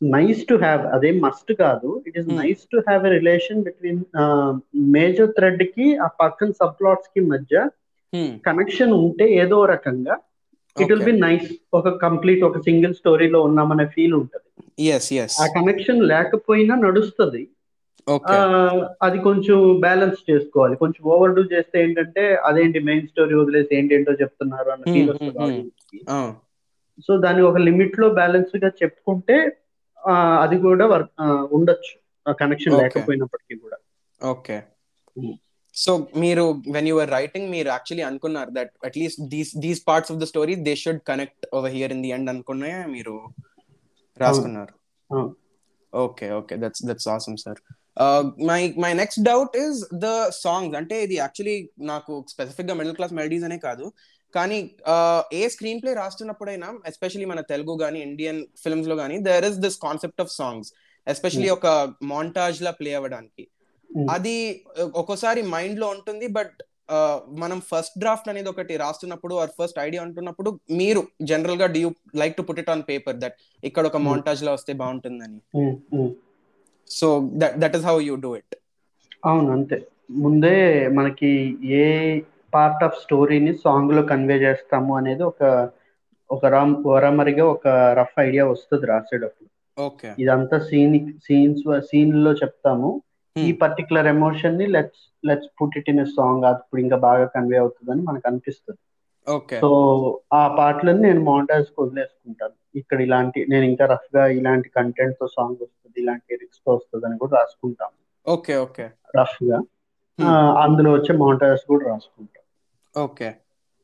nice 0.00 0.42
to 0.48 0.54
have 0.56 0.82
అదేం 0.94 1.16
మస్ట్ 1.20 1.52
కాదు. 1.60 1.90
It 2.08 2.16
is 2.18 2.28
nice 2.40 2.62
to 2.72 2.78
have 2.88 3.02
a 3.06 3.12
relation 3.18 3.64
between 3.68 4.02
major 4.96 5.30
థ్రెడ్కి 5.38 5.88
ఆ 5.98 6.08
పక్కన 6.22 6.50
సబ్ 6.60 6.76
ప్లాట్స్కి 6.80 7.22
మధ్య 7.32 7.56
కనెక్షన్ 8.48 8.92
ఉంటే 9.00 9.26
ఏదో 9.42 9.58
రకంగా 9.72 10.14
ఇట్ 10.76 10.90
విల్ 10.92 11.06
బి 11.08 11.14
నైస్ 11.20 11.48
ఒక 11.78 11.88
కంప్లీట్ 12.04 12.42
ఒక 12.48 12.58
సింగిల్ 12.66 12.94
స్టోరీలో 13.00 13.38
ఉన్నామనే 13.48 13.86
ఫీల్ 13.94 14.14
ఉంటది. 14.20 14.48
ఆ 15.40 15.46
కనెక్షన్ 15.56 16.00
లేకపోయినా 16.12 16.74
నడుస్తుంది. 16.84 17.42
అది 19.06 19.18
కొంచెం 19.26 19.56
బ్యాలెన్స్ 19.84 20.20
చేసుకోవాలి. 20.30 20.74
కొంచెం 20.82 21.02
ఓవర్ 21.14 21.34
డూ 21.36 21.42
చేస్తే 21.54 21.76
ఏంటంటే 21.84 22.22
అదేంటి 22.48 22.80
మెయిన్ 22.88 23.08
స్టోరీ 23.08 23.34
వదిలేసి 23.40 23.72
ఏంటేంటో 23.78 24.14
చెప్తున్నారు 24.22 24.70
అన్న 24.74 24.84
ఫీల్ 24.92 25.10
వస్తుంది 25.12 25.48
సో 27.04 27.12
దాన్ని 27.24 27.42
ఒక 27.50 27.58
లిమిట్లో 27.68 28.06
బ్యాలెన్స్గా 28.20 28.68
చెప్పుకుంటే 28.80 29.36
అది 30.44 30.56
కూడా 30.66 30.84
వర్క్ 30.94 31.12
ఉండొచ్చు. 31.56 31.92
కనెక్షన్. 32.40 32.74
లేకపోయినప్పటికీ 32.82 33.54
కూడా. 33.64 33.78
ఓకే. 34.20 34.56
సో 35.74 35.92
మీరు 36.22 36.44
వెన్ 36.74 36.88
యువర్ 36.90 37.10
రైటింగ్ 37.16 37.48
మీరు 37.54 37.68
యాక్చువల్లీ 37.74 38.04
అనుకున్నారు 38.10 38.50
that 38.58 38.72
at least 38.88 39.20
these 39.32 39.50
these 39.64 39.80
parts 39.88 40.12
of 40.12 40.20
the 40.22 40.26
story 40.32 40.54
they 40.68 40.74
should 40.82 41.02
connect 41.10 41.46
over 41.56 41.72
here 41.76 41.92
in 41.96 42.02
the 42.04 42.12
end 42.16 42.30
అనుకునే 42.32 42.72
మీరు 42.94 43.14
రాసుకున్నారు. 44.16 44.74
Okay 45.92 46.26
okay. 46.38 46.54
That's 46.62 46.82
that's 46.90 47.08
awesome 47.16 47.36
sir 47.44 47.60
my 48.50 48.60
my 48.84 48.92
next 49.02 49.20
doubt 49.28 49.54
is 49.64 49.78
the 50.04 50.08
songs 50.44 50.76
అంటే 50.80 50.96
ఇది 51.06 51.16
actually 51.22 51.56
నాకు 51.92 52.12
స్పెసిఫిక్గా 52.34 52.74
middle 52.80 52.96
class 52.98 53.14
melodies 53.18 53.46
అనే 53.48 53.58
కాదు. 53.68 53.86
కానీ 54.36 54.58
ఏ 55.38 55.42
స్క్రీన్ 55.54 55.80
ప్లే 55.82 55.92
రాస్తున్నప్పుడైనా 56.00 56.68
ఎస్పెషలీ 56.90 57.26
మన 57.32 57.40
తెలుగు 57.52 57.74
కానీ 57.82 57.98
ఇండియన్ 58.08 58.40
ఫిల్మ్స్లో 58.62 58.96
కానీ 59.02 59.18
there 59.28 59.46
is 59.48 59.60
this 59.64 59.78
concept 59.84 60.22
of 60.24 60.32
songs 60.38 60.70
especially 61.06 61.50
ఒక 61.56 61.66
మాంటాజ్ 62.12 62.64
లా 62.68 62.72
ప్లే 62.80 62.92
అవ్వడానికి 63.00 63.44
Hmm. 63.90 64.06
అది 64.14 64.32
ఒక్కోసారి 65.00 65.40
మైండ్లో 65.52 65.86
ఉంటుంది 65.94 66.26
బట్ 66.36 66.56
మనం 67.42 67.58
ఫస్ట్ 67.68 67.94
డ్రాఫ్ట్ 68.02 68.28
అనేది 68.30 68.48
ఒకటి 68.52 68.74
రాస్తున్నప్పుడు 68.82 69.34
ఆర్ 69.42 69.52
ఫస్ట్ 69.58 69.78
ఐడియా 69.84 70.00
ఉంటున్నప్పుడు 70.06 70.50
మీరు 70.80 71.00
జనరల్గా 71.30 71.66
do 71.74 71.80
you 71.82 71.90
like 72.22 72.34
to 72.38 72.44
put 72.48 72.60
it 72.62 72.70
on 72.74 72.82
paper 72.90 73.16
that 73.22 73.36
ఇక్కడ 73.62 73.84
ఒక 73.90 73.98
Hmm. 73.98 74.06
మాంటాజ్ 74.08 74.42
లా 74.46 74.52
వస్తే 74.56 74.72
బాగుంటుందని. 74.82 75.38
So 76.90 77.06
that 77.42 77.56
that 77.62 77.76
is 77.78 77.86
how 77.90 77.96
you 78.08 78.16
do 78.24 78.32
it 78.40 78.56
అవును 79.26 79.48
అంతే 79.52 79.78
ముందే 80.24 80.54
మనకి 80.98 81.30
ఏ 81.78 81.84
పార్ట్ 82.52 82.84
ఆఫ్ 82.84 83.00
స్టోరీని 83.02 83.54
సాంగ్లో 83.56 84.02
కన్వే 84.02 84.34
చేస్తాము 84.36 84.96
అనేది 84.96 85.22
ఒక 85.22 85.42
ఒక 86.30 86.46
రామ్ 86.46 86.74
వరమరిగా 86.86 87.44
ఒక 87.46 87.66
రఫ్ 87.98 88.20
ఐడియా 88.20 88.44
వస్తుంది 88.46 88.86
రాసేటప్పుడు. 88.86 89.48
ఓకే. 89.78 90.10
ఇదంతా 90.18 90.58
సీన్ 90.58 91.12
సీన్స్ 91.16 91.80
సీన్లో 91.80 92.32
చెప్తాము. 92.32 93.02
ఈ 93.36 93.52
particular 93.52 94.06
ఎమోషన్ని 94.06 94.66
let's 94.66 95.02
let's 95.24 95.50
put 95.58 95.78
it 95.78 95.90
in 95.90 96.06
song 96.06 96.44
అప్పుడు 96.44 96.80
ఇంకా 96.80 96.96
బాగా 96.96 97.24
కన్వే 97.26 97.56
అవుతుందని 97.56 98.02
మనకు 98.02 98.28
అనిపిస్తుంది. 98.28 98.80
ఓకే. 99.26 99.56
సో 99.60 99.68
ఆ 100.32 100.48
పాటలను 100.48 101.00
నేను 101.00 101.20
మౌంటాజ్ 101.20 101.68
వదిలేసుకుంటాను. 101.78 102.54
ఇక్కడ 102.74 103.00
ఇలాంటి 103.00 103.46
నేను 103.48 103.64
ఇంకా 103.64 103.84
రఫ్గా 103.86 104.26
ఇలాంటి 104.26 104.68
కంటెంట్తో 104.68 105.26
సాంగ్ 105.26 105.56
వస్తుంది 105.62 106.00
ఇలాంటి 106.00 106.34
లిరిక్స్తో 106.34 106.74
వస్తుంది 106.74 107.06
అని 107.06 107.18
కూడా 107.18 107.36
రాసుకుంటాం 107.38 107.92
ఓకే 108.26 108.56
ఓకే. 108.56 108.86
రఫ్గా. 109.16 109.58
అందులో 110.64 110.90
వచ్చే 110.94 111.12
మౌంటాజ్ 111.22 111.64
కూడా 111.70 111.84
రాసుకుంటాం. 111.90 112.42
ఓకే 112.94 113.28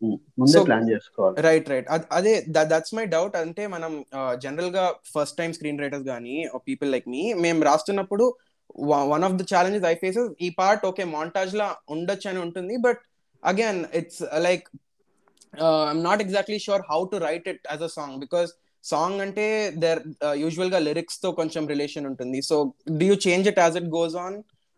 ఉమ్, 0.03 0.17
ముందే 0.41 0.61
ప్లాన్ 0.69 0.87
చేసుకోవాలి. 0.93 1.35
రైట్ 1.47 1.69
రైట్ 1.73 1.89
అదే 2.19 2.33
దట్స్ 2.73 2.95
మై 2.95 3.05
డౌట్ 3.15 3.37
అంటే 3.43 3.67
మనం 3.67 3.93
జనరల్గా 4.45 4.85
ఫస్ట్ 5.15 5.37
టైం 5.39 5.51
స్క్రీన్ 5.53 5.83
రైటర్స్ 5.85 6.07
కానీ 6.07 6.37
పీపుల్ 6.69 6.91
లైక్ 6.95 7.07
మీ 7.15 7.25
మేము 7.45 7.61
రాస్తున్నప్పుడు 7.71 8.25
one 9.13 9.25
of 9.29 9.37
the 9.41 9.45
challenges 9.53 9.85
I 9.85 9.95
faces 9.95 10.31
ఈ 10.41 10.51
పార్ట్ 10.61 10.87
ఓకే 10.91 11.05
మాంటాజ్ 11.15 11.55
లా 11.55 11.67
ఉండొచ్చు 11.89 12.29
అని 12.31 12.39
ఉంటుంది 12.39 12.77
but 12.79 13.01
again 13.43 13.81
it's 13.95 14.23
like 14.47 14.67
I'm 15.87 16.03
not 16.03 16.21
exactly 16.21 16.59
sure 16.59 16.85
how 16.91 17.01
to 17.07 17.17
write 17.19 17.49
it 17.49 17.63
as 17.73 17.83
a 17.83 17.93
song 17.97 18.17
because 18.21 18.51
song 18.85 19.21
అంటే 19.21 19.47
there 19.77 20.01
యూజువల్గా 20.37 20.79
లిరిక్స్తో 20.79 21.33
కొంచెం 21.33 21.63
రిలేషన్ 21.67 22.07
ఉంటుంది. 22.07 22.39
So 22.43 22.57
do 23.01 23.07
you 23.11 23.17
change 23.27 23.49
it 23.49 23.59
as 23.59 23.77
it 23.77 23.91
goes 23.91 24.17
on 24.17 24.37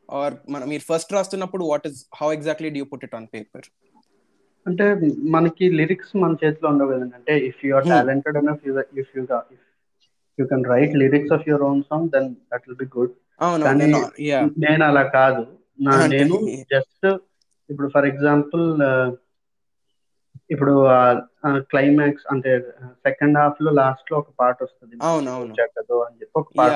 or 0.09 0.35
మన 0.51 0.65
మీరు 0.65 0.83
ఫస్ట్ 0.83 1.13
రాస్తున్నప్పుడు 1.13 1.65
what 1.65 1.87
is 1.87 2.07
how 2.15 2.33
exactly 2.33 2.71
do 2.71 2.85
put 2.85 3.05
it 3.05 3.15
on 3.15 3.27
paper 3.35 3.67
అంటే 4.67 4.95
మనకి 5.31 5.69
లిరిక్స్ 5.69 6.17
మన 6.17 6.37
చేతిలో 6.45 6.69
ఉండవు 6.69 6.93
కదండి. 6.93 7.15
అంటే 7.15 7.39
if 7.47 7.67
you 7.67 7.75
are. 7.77 7.85
Talented 7.85 8.37
enough 8.37 8.69
if 8.99 9.19
you 9.19 9.27
you 10.39 10.47
can 10.47 10.65
write 10.65 10.97
lyrics 10.97 11.33
of 11.33 11.49
your 11.49 11.63
own 11.63 11.83
song 11.83 12.11
then 12.11 12.35
that 12.53 12.63
will 12.69 12.77
be 12.77 12.99
good 12.99 13.13
అవును 13.41 13.65
కానీ 13.65 13.87
నేను 14.59 14.85
అలా 14.85 15.03
కాదు. 15.03 15.47
నా 15.81 15.91
నేను 16.13 16.35
జస్ట్ 16.73 17.07
ఇప్పుడు 17.71 17.89
ఫర్ 17.89 18.07
ఎగ్జాంపుల్ 18.07 18.83
ఇప్పుడు 20.51 20.87
క్లైమాక్స్ 21.57 22.27
అంటే 22.31 22.61
సెకండ్ 22.85 23.39
హాఫ్లో 23.39 23.73
లాస్ట్లో 23.73 24.19
ఒక 24.19 24.31
పాట 24.41 24.63
వస్తుంది. 24.63 24.97
అని 25.03 26.17
చెప్పి 26.21 26.39
ఒక 26.39 26.53
పాట. 26.59 26.73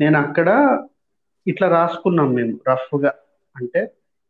నేను 0.00 0.18
అక్కడ 0.18 0.48
ఇట్లా 1.46 1.66
రాసుకున్నాం 1.70 2.28
మేము 2.34 2.54
రఫ్గా 2.68 3.12
అంటే 3.56 3.80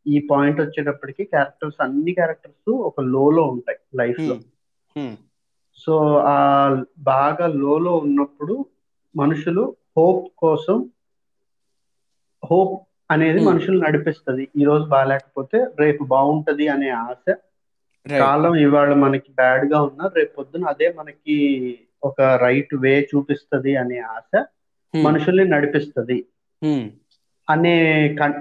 ఈ 0.07 0.17
పాయింట్ 0.31 0.61
వచ్చేటప్పటికి 0.63 1.23
క్యారెక్టర్స్ 1.33 1.79
అన్ని 1.85 2.13
క్యారెక్టర్స్ 2.15 2.57
ఒక 2.89 3.01
లోలో 3.13 3.45
ఉంటాయి 3.55 3.81
లైఫ్లో 4.01 4.37
సో 5.79 5.95
ఆ 6.29 6.39
బాగా 7.09 7.47
లోలో 7.61 7.93
ఉన్నప్పుడు 8.05 8.55
మనుషులు 9.15 9.65
హోప్ 9.93 10.27
కోసం 10.43 10.77
హోప్ 12.43 12.75
అనేది. 13.11 13.41
మనుషులు 13.47 13.79
నడిపిస్తుంది. 13.85 14.45
ఈ 14.55 14.65
రోజు 14.65 14.85
బాగాలేకపోతే 14.89 15.59
రేపు 15.81 16.03
బాగుంటది 16.11 16.67
అనే 16.75 16.91
ఆశ. 17.03 17.25
కాలం 18.07 18.55
ఇవాళ 18.65 18.93
మనకి 19.03 19.31
బ్యాడ్గా 19.39 19.79
ఉన్నా 19.89 20.07
రేపు 20.17 20.33
పొద్దున 20.39 20.65
అదే 20.73 20.89
మనకి 20.99 21.37
ఒక 22.03 22.21
రైట్ 22.43 22.75
వే 22.83 22.95
చూపిస్తది 23.11 23.73
అనే 23.77 23.99
ఆశ 24.13 24.31
మనుషుల్ని 24.95 25.47
నడిపిస్తది. 25.53 26.19
అనే 27.53 27.75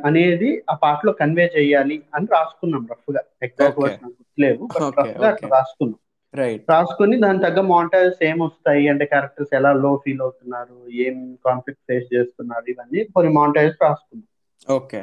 అనేది 0.08 0.50
ఆ 0.70 0.76
పాటలో 0.82 1.12
కన్వే 1.20 1.46
చేయాలి 1.56 1.98
అని 2.16 2.28
రాసుకున్నాం 2.34 2.84
రఫ్గా 2.92 3.22
ఎగ్జాక్ట్. 3.48 3.78
వర్డ్స్ 3.78 4.02
నాకు 4.04 4.16
గుర్తులేవు 4.20 4.64
rough 4.82 5.04
గా 5.16 5.28
అట్లా. 5.28 5.50
రాసుకున్నాం. 5.54 6.00
రైట్ 6.34 6.70
రాసుకుని 6.70 7.16
దాని 7.20 7.40
తగ్గ 7.44 7.60
మాంటేజ్ 7.68 8.20
ఏం 8.22 8.38
వస్తాయి 8.44 8.84
అంటే 8.92 9.06
క్యారెక్టర్స్ 9.06 9.54
ఎలా 9.60 9.72
లో 9.82 9.92
ఫీల్ 10.04 10.22
అవుతున్నారు 10.22 10.78
ఏం 11.06 11.16
కాన్ఫ్లిక్ట్ 11.46 11.86
ఫేస్ 11.88 12.08
చేస్తున్నారు 12.14 12.66
ఇవన్నీ 12.74 13.02
కొన్ని 13.14 13.32
మాంటేజ్ 13.38 13.74
రాసుకున్నాం. 13.84 14.28
ఓకే 14.68 15.02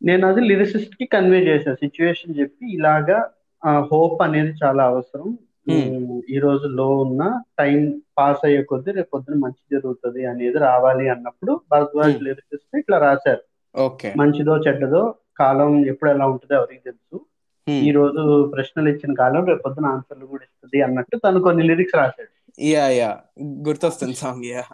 నేను 0.00 0.24
అది 0.28 0.40
లిరిసిస్ట్కి 0.48 1.04
కన్వే 1.12 1.40
చేసా 1.46 1.72
సిచ్యువేషన్ 1.82 2.38
చెప్పి 2.38 2.64
ఇలాగా 2.76 3.18
హోప్ 3.88 4.20
అనేది 4.22 4.52
చాలా 4.60 4.82
అవసరం. 4.90 5.28
ఈ 6.30 6.38
రోజు 6.38 6.66
లో 6.70 6.88
ఉన్న 6.96 7.22
టైం 7.58 7.78
పాస్ 8.18 8.44
అయ్యే 8.44 8.62
కొద్దీ 8.62 8.90
రేపు 8.90 9.08
పొద్దున 9.08 9.34
మంచి 9.38 9.62
జరుగుతుంది 9.72 10.24
అనేది 10.24 10.58
రావాలి 10.58 11.08
అన్నప్పుడు 11.08 11.60
భరద్వాజ్. 11.72 12.22
లిరిసిస్ట్ 12.22 12.78
ఇట్లా 12.78 12.98
రాశారు. 12.98 13.42
మంచిదో 14.16 14.56
చెడ్డదో 14.56 15.02
కాలం 15.38 15.86
ఎప్పుడు 15.86 16.10
ఎలా 16.10 16.26
ఉంటుందో 16.26 16.54
ఎవరికి 16.54 16.80
తెలుసు. 16.80 17.16
ఈ 17.66 17.90
రోజు 17.90 18.22
ప్రశ్నలు 18.52 18.88
ఇచ్చిన 18.88 19.14
కాలం 19.14 19.46
రేపు 19.46 19.62
పొద్దున 19.62 19.86
ఆన్సర్లు 19.86 20.26
కూడా 20.26 20.44
ఇస్తుంది 20.44 20.82
అన్నట్టు 20.82 21.16
తను 21.16 21.40
కొన్ని 21.40 21.62
లిరిక్స్ 21.62 21.94
రాశాడు. 21.94 22.30
Yeah 22.60 22.88
yeah. 22.90 23.10
గుర్తొస్తుంది 23.66 24.14
సాంగ్ 24.14 24.44
యా 24.44 24.64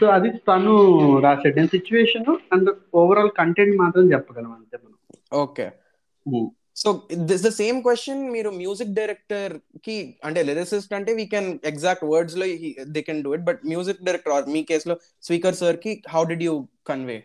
సో 0.00 0.06
అది 0.06 0.30
తను 0.48 0.72
రాశాడు. 1.20 1.56
నేను 1.56 1.68
సిచ్యువేషన్ 1.68 2.26
అండ్ 2.52 2.70
ఓవరాల్ 2.94 3.30
కంటెంట్ 3.30 3.76
మాత్రం 3.76 4.12
చెప్పగలం 4.12 4.52
అంతే 4.52 4.78
మనం. 4.84 4.98
Okay. 5.40 5.66
So 6.76 6.88
this 7.30 7.44
the 7.46 7.50
same 7.58 7.78
question 7.82 8.22
మీరు 8.32 8.50
మ్యూజిక్ 8.60 8.96
డైరెక్టర్కి 8.98 9.96
అంటే 10.24 10.40
లిరిసిస్ట్ 10.42 10.92
అంటే 10.94 11.12
we 11.14 11.24
can 11.26 11.48
exact 11.64 12.04
వర్డ్స్లో 12.04 12.46
they 12.94 13.02
can 13.02 13.22
do 13.22 13.30
it 13.34 13.46
but 13.48 13.60
music 13.64 14.04
director 14.04 14.34
or 14.36 14.50
మీ 14.56 14.62
కేసులో 14.70 14.96
స్పీకర్ 15.22 15.58
సార్కి 15.62 15.92
how 16.14 16.22
did 16.24 16.44
you 16.48 16.54
convey. 16.88 17.18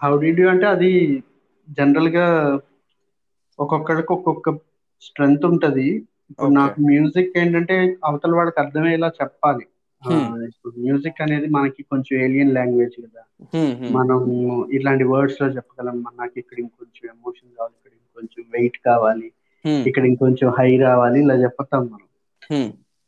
How 0.00 0.12
did 0.18 0.40
you 0.40 0.46
అంటే 0.48 0.66
అది 0.66 0.92
జనరల్గా 1.68 2.26
ఒక్కొక్కడికి 3.58 4.12
ఒక్కొక్క 4.12 4.50
స్ట్రెంగ్త్ 5.02 5.46
ఉంటది. 5.46 5.86
నాకు 6.58 6.78
మ్యూజిక్ 6.88 7.36
ఏంటంటే 7.38 7.76
అవతల 8.08 8.32
వాడికి 8.38 8.58
అర్థమయ్యేలా 8.60 9.08
చెప్పాలి 9.20 9.64
మ్యూజిక్ 10.84 11.22
అనేది 11.22 11.46
మనకి 11.46 11.82
కొంచెం 11.82 12.14
ఏలియన్ 12.20 12.54
లాంగ్వేజ్ 12.54 12.96
కదా. 13.04 13.22
మనం 13.90 14.18
ఇట్లాంటి 14.76 15.04
వర్డ్స్లో 15.04 15.48
చెప్పగలం. 15.48 16.04
నాకు 16.20 16.38
ఇక్కడ 16.38 16.58
ఇంకొంచెం 16.58 17.04
ఎమోషన్ 17.14 17.50
కావాలి 17.58 17.74
ఇక్కడ 17.78 17.92
ఇంకొంచెం 18.00 18.44
వెయిట్ 18.56 18.78
కావాలి 18.78 19.28
ఇక్కడ 19.64 20.04
ఇంకొంచెం 20.04 20.48
హై 20.50 20.76
రావాలి 20.76 21.20
ఇలా 21.20 21.34
చెప్తాం 21.34 21.82
మనం. 21.92 22.08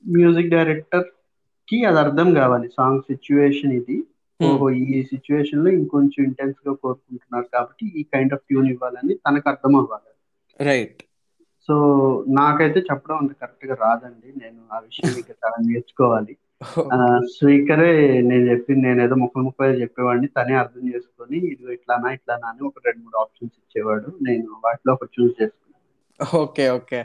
మ్యూజిక్ 0.04 0.48
డైరెక్టర్కి 0.48 1.84
అది 1.84 1.98
అర్థం 1.98 2.34
కావాలి. 2.34 2.68
సాంగ్ 2.68 3.02
సిచ్యువేషన్ 3.02 3.72
ఇది. 3.72 3.96
ఓహో 4.40 4.70
ఈ 4.70 5.02
సిచ్యువేషన్లో 5.02 5.70
ఇంకొంచెం 5.70 6.24
ఇంటెన్స్గా 6.24 6.74
కోరుకుంటున్నారు 6.74 7.46
కాబట్టి 7.52 7.92
ఈ 7.96 8.02
కైండ్ 8.02 8.32
ఆఫ్ 8.32 8.40
ట్యూన్ 8.40 8.68
ఇవ్వాలని 8.68 9.14
తనకు 9.14 9.48
అర్థం 9.48 9.76
అవ్వాలి 9.76 10.10
రైట్ 10.60 11.02
సో 11.68 11.74
నాకైతే 12.28 12.80
చెప్పడం 12.80 13.16
అంత 13.16 13.32
కరెక్ట్గా 13.32 13.74
రాదండి. 13.74 14.28
నేను 14.36 14.60
ఆ 14.72 14.78
విషయం 14.78 15.04
ఇంకా 15.20 15.34
చాలా 15.44 15.56
నేర్చుకోవాలి. 15.60 16.36
స్పీకరే 17.34 17.90
నేను 18.28 18.44
చెప్పింది 18.50 18.82
నేను 18.88 19.00
ఏదో 19.06 19.16
ముక్కలు 19.23 19.44
ముక్కలు 19.46 19.80
చెప్పేవాడిని 19.82 20.28
తనే 20.37 20.54
అర్థం 20.62 20.84
చేసుకొని 20.94 21.38
ఇది 21.52 21.73
ఇట్లానా 21.76 22.11
ఇట్లానా 22.16 22.46
అని 22.52 22.62
ఒక 22.68 22.82
రెండు 22.87 23.02
మూడు 23.04 23.18
ఆప్షన్స్ 23.23 23.56
ఇచ్చేవాడు. 23.62 24.08
నేను 24.28 24.46
వాటిలో 24.66 24.92
ఒక 24.96 25.08
చూస్ 25.16 25.34
చేసుకున్నాను 25.40 26.40
ఓకే 26.42 26.66
ఓకే. 26.78 27.00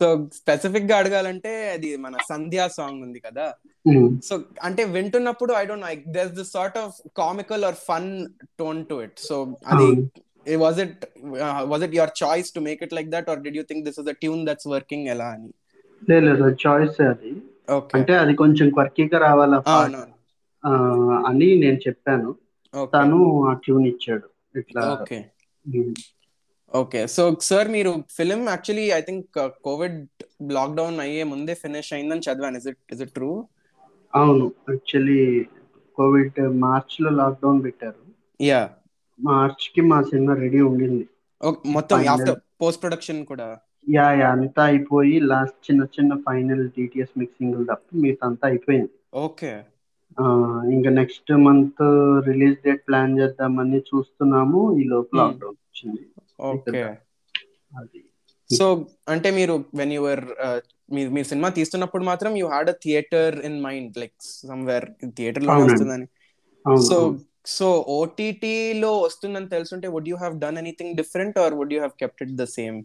సో 0.00 0.08
స్పెసిఫిక్గా 0.38 0.96
అడగాలంటే 1.02 1.52
అది 1.74 1.88
మన 2.04 2.14
సంధ్యా 2.30 2.66
సాంగ్ 2.76 3.00
ఉంది 3.06 3.20
కదా. 3.26 3.46
సో 4.28 4.34
అంటే 4.66 4.82
వింటున్నప్పుడు 4.96 5.52
I 5.60 5.62
don't 5.70 5.86
know 5.86 5.90
there 6.16 6.30
this 6.38 6.52
sort 6.56 6.78
of 6.84 6.96
comical 7.22 7.64
or 7.68 7.78
fun 7.90 8.08
tone 8.62 8.80
to 8.90 8.98
it. 9.06 9.18
So 9.28 9.36
అది. 9.72 9.88
Was 10.64 10.80
it 10.84 11.04
was 11.72 11.84
it 11.86 11.96
your 12.00 12.14
choice 12.22 12.50
to 12.56 12.60
make 12.68 12.82
it 12.86 12.94
like 12.98 13.10
that 13.16 13.30
or 13.32 13.42
did 13.46 13.58
you 13.60 13.64
think 13.70 13.84
this 13.88 14.00
is 14.02 14.10
a 14.14 14.16
tune 14.24 14.42
that's 14.50 14.68
working 14.76 15.08
ఎలా 15.14 15.28
అని? 15.36 15.50
లేదు 16.02 16.24
లేదు 16.28 16.56
choice 16.66 16.98
అది. 17.12 17.32
అంటే 17.94 18.14
అది 18.16 18.34
కొంచెం 18.34 18.70
క్వర్కీగా 18.70 19.18
రావాలా 19.18 19.58
అని 21.28 21.56
నేను 21.56 21.78
చెప్పాను. 21.88 22.30
తను 22.94 23.18
ఆ 23.44 23.52
ట్యూన్ 23.52 23.86
ఇచ్చాడు. 23.86 24.58
ఇట్లా. 24.58 24.82
ఓకే. 25.00 25.18
ఓకే. 26.74 27.06
సో 27.06 27.36
సార్ 27.40 27.68
మీరు 27.68 27.94
film 28.10 28.48
actually 28.48 28.90
I 28.90 29.00
think 29.00 29.26
Covid 29.64 29.98
lockdown 30.52 31.00
అయ్యే 31.00 31.22
ముందే 31.24 31.54
ఫినిష్ 31.54 31.92
అయిందని 31.92 32.20
చదివాను. 32.20 32.56
Is 32.56 32.66
it 32.66 32.78
is 32.92 33.02
it 33.02 33.10
true 33.10 33.30
అవును. 34.14 34.52
యాక్చువల్లీ 34.70 35.44
కోవిడ్ 35.96 36.40
మార్చ్లో 36.60 37.10
లాక్డౌన్ 37.10 37.64
పెట్టారు. 37.64 38.02
యా 38.42 38.70
మార్చ్కి 39.20 39.80
మా 39.80 40.02
సినిమా 40.02 40.34
రెడీ 40.34 40.60
ఉండింది. 40.60 41.08
మొత్తం. 41.66 42.08
ఆఫ్టర్ 42.08 42.38
పోస్ట్ 42.60 42.82
ప్రొడక్షన్ 42.82 43.26
కూడా? 43.26 43.48
యా 43.94 44.12
యా 44.12 44.30
అంతా 44.30 44.64
అయిపోయి 44.64 45.20
లాస్ట్ 45.20 45.70
చిన్న 45.70 45.84
చిన్న 45.84 46.14
ఫైనల్ 46.14 46.68
డిటిఎస్ 46.68 47.18
మిక్సింగ్ 47.18 47.66
తప్ప 47.66 47.86
మిగతా 47.94 48.26
అంతా 48.26 48.48
అయిపోయింది. 48.48 48.90
ఓకే. 49.14 49.62
ఇంకా 50.72 50.90
next 50.90 51.32
month 51.32 51.82
release 52.26 52.58
date 52.64 52.88
plan 52.88 53.18
చేద్దామని 53.18 53.78
చూస్తున్నాము. 53.78 54.76
ఈ 54.80 54.84
లోపు 54.84 55.08
Hmm. 55.08 55.18
లాక్డౌన్ 55.18 55.54
వచ్చింది. 55.54 56.06
ఓకే. 56.40 56.82
అది. 57.78 58.04
సో 58.56 58.86
అంటే 59.08 59.30
మీరు 59.30 59.64
వెన్ 59.74 59.92
యువర్ 59.92 60.24
మీరు 60.92 61.10
మీరు 61.10 61.26
సినిమా 61.26 61.48
తీస్తున్నప్పుడు 61.48 62.04
మాత్రం 62.04 62.36
you 62.36 62.46
had 62.46 62.68
a 62.68 62.72
theatre 62.72 63.40
in 63.40 63.62
mind 63.62 63.98
like 63.98 64.12
somewhere 64.20 64.84
థియేటర్లో. 65.16 65.52
వస్తుందని. 65.52 66.06
సో. 66.82 67.18
సో 67.46 67.86
ఓటీటీ 67.88 68.72
లో 68.72 68.98
వస్తుందని 68.98 69.48
తెలుసుంటే 69.48 69.88
would 69.88 70.08
you 70.08 70.16
have 70.16 70.40
done 70.40 70.58
anything 70.58 70.96
different 70.96 71.38
or 71.38 71.54
would 71.54 71.72
you 71.72 71.78
have 71.78 71.98
kept 71.98 72.22
it 72.22 72.30
the 72.30 72.44
same 72.44 72.84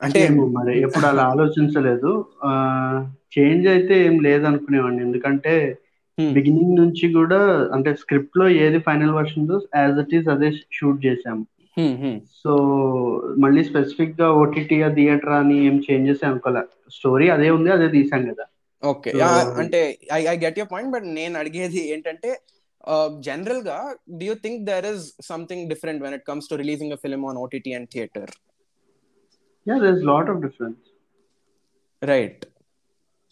అంటే 0.00 0.20
ఏమో 0.20 0.44
మరి 0.48 0.74
ఎప్పుడు 0.80 1.06
అలా 1.06 1.22
ఆలోచించలేదు. 1.22 2.10
చేంజ్ 3.36 3.66
అయితే 3.68 3.94
ఏం 4.08 4.16
లేదనుకునేవాడిని. 4.20 5.02
ఎందుకంటే 5.02 5.54
Hmm. 6.18 6.32
బిగినింగ్ 6.32 6.74
నుంచి 6.80 7.12
కూడా 7.12 7.38
అంటే 7.72 7.94
స్క్రిప్ట్లో 7.94 8.48
ఏది 8.64 8.78
final 8.78 9.10
version 9.10 9.46
as 9.76 9.98
it 9.98 10.14
is 10.14 10.28
అదే 10.28 10.48
షూట్ 10.78 11.06
చేసాము 11.06 11.44
Hmm, 11.76 11.92
hmm. 12.02 12.16
సో 12.42 12.52
మళ్ళీ 13.38 13.62
స్పెసిఫిక్గా 13.64 14.28
ఓటీటీ 14.32 14.78
థియేటర్ 14.98 15.34
అని 15.40 15.56
ఏం 15.66 15.76
చేంజెస్ 15.86 16.24
అనుకోలే. 16.24 16.62
స్టోరీ 16.90 17.28
అదే 17.28 17.50
ఉంది 17.50 17.70
అదే 17.70 17.88
తీసాం 17.88 18.22
కదా. 18.30 18.44
ఓకే 18.82 19.10
అంటే 19.62 19.80
I 20.12 20.20
I 20.26 20.36
get 20.36 20.58
your 20.58 20.72
point 20.72 20.92
but 20.92 21.04
నేను 21.04 21.38
అడిగేది 21.38 21.80
ఏంటంటే 21.92 22.30
జనరల్గా 23.28 23.78
do 24.18 24.24
you 24.30 24.36
think 24.44 24.60
there 24.70 24.86
is 24.92 25.04
something 25.32 25.64
different 25.72 26.02
when 26.04 26.14
it 26.18 26.26
comes 26.30 26.48
to 26.52 26.56
releasing 26.62 26.94
a 26.96 27.00
film 27.04 27.26
on 27.30 27.40
OTT 27.46 27.72
and 27.78 27.90
theatre 27.94 28.32
yeah 29.66 29.76
there 29.84 30.00
lot 30.12 30.30
of 30.34 30.40
difference 30.46 30.80
right 32.02 32.44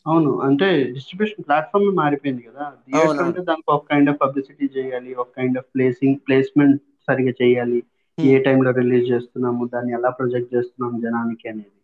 అవును. 0.07 0.31
అంటే 0.47 0.67
distribution 0.97 1.45
platform 1.47 1.87
మారిపోయింది 2.03 2.43
కదా. 2.43 2.65
Theatre. 2.85 3.23
అంటే 3.25 3.41
దానికి 3.49 3.71
ఒక 3.75 3.85
కైండ్ 3.91 4.11
ఆఫ్ 4.11 4.21
పబ్లిసిటీ 4.23 4.67
చేయాలి 4.77 5.11
ఒక 5.23 5.29
కైండ్ 5.39 5.59
ఆఫ్ 5.59 5.69
ప్లేసింగ్ 5.75 6.21
ప్లేస్మెంట్ 6.27 6.79
సరిగా 7.09 7.33
చేయాలి. 7.43 7.81
ఏ 8.19 8.39
టైంలో 8.47 8.71
రిలీజ్ 8.71 9.07
చేస్తున్నాము 9.13 9.65
దాన్ని 9.75 9.93
ఎలా 9.99 10.11
ప్రొజెక్ట్ 10.11 10.55
చేస్తున్నాము 10.55 10.97
జనానికి 11.05 11.49
అనేది. 11.49 11.75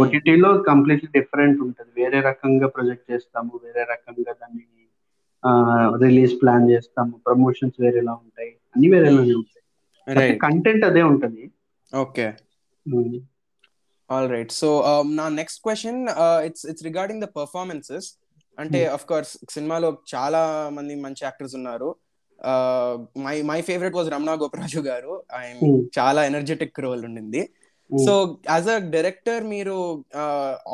ఓటీటీలో 0.00 0.50
కంప్లీట్లీ 0.70 1.08
డిఫరెంట్ 1.18 1.58
ఉంటుంది. 1.66 1.90
వేరే 2.00 2.20
రకంగా 2.20 2.68
ప్రొజెక్ట్ 2.76 3.06
చేస్తాము 3.12 3.52
వేరే 3.64 3.82
రకంగా 3.92 4.32
దాన్ని 4.32 4.62
రిలీజ్ 6.02 6.42
ప్లాన్ 6.42 6.70
చేస్తాము 6.70 7.20
ప్రమోషన్స్ 7.26 7.82
వేరేలా 7.82 8.12
ఉంటాయి 8.12 8.48
అన్ని 8.48 8.90
వేరేలానే 8.90 9.34
ఉంటాయి. 9.34 10.18
రైట్ 10.18 10.42
కంటెంట్ 10.42 10.84
అదే 10.84 11.02
ఉంటది. 11.02 11.50
ఓకే. 11.96 12.32
ఆల్ 14.10 14.30
రైట్ 14.30 14.52
సో 14.52 15.02
నా 15.06 15.28
next 15.28 15.62
question 15.62 16.08
it's 16.44 16.66
it's 16.66 16.84
regarding 16.84 17.22
the 17.22 17.24
performances 17.24 18.12
అంటే 18.58 18.86
అఫ్ 18.86 19.06
కోర్స్ 19.06 19.38
సినిమాలో 19.50 19.98
చాలా 20.14 20.70
మంది 20.72 20.94
మంచి 20.94 21.16
యాక్టర్స్ 21.22 21.54
ఉన్నారు. 21.54 21.96
My 23.18 23.42
my 23.42 23.60
favourite 23.62 23.94
was 23.94 24.10
Ramana 24.10 24.32
Goparaju 24.32 24.80
garu. 24.80 25.22
ఆయన 25.34 25.58
Hmm. 25.66 25.84
చాలా 25.98 26.24
ఎనర్జెటిక్ 26.24 26.80
రోల్ 26.80 27.04
ఉండింది. 27.04 27.38
Hmm. 27.38 27.48
So 28.06 28.12
as 28.50 28.68
a 28.68 28.78
director 28.94 29.44
మీరు 29.52 29.76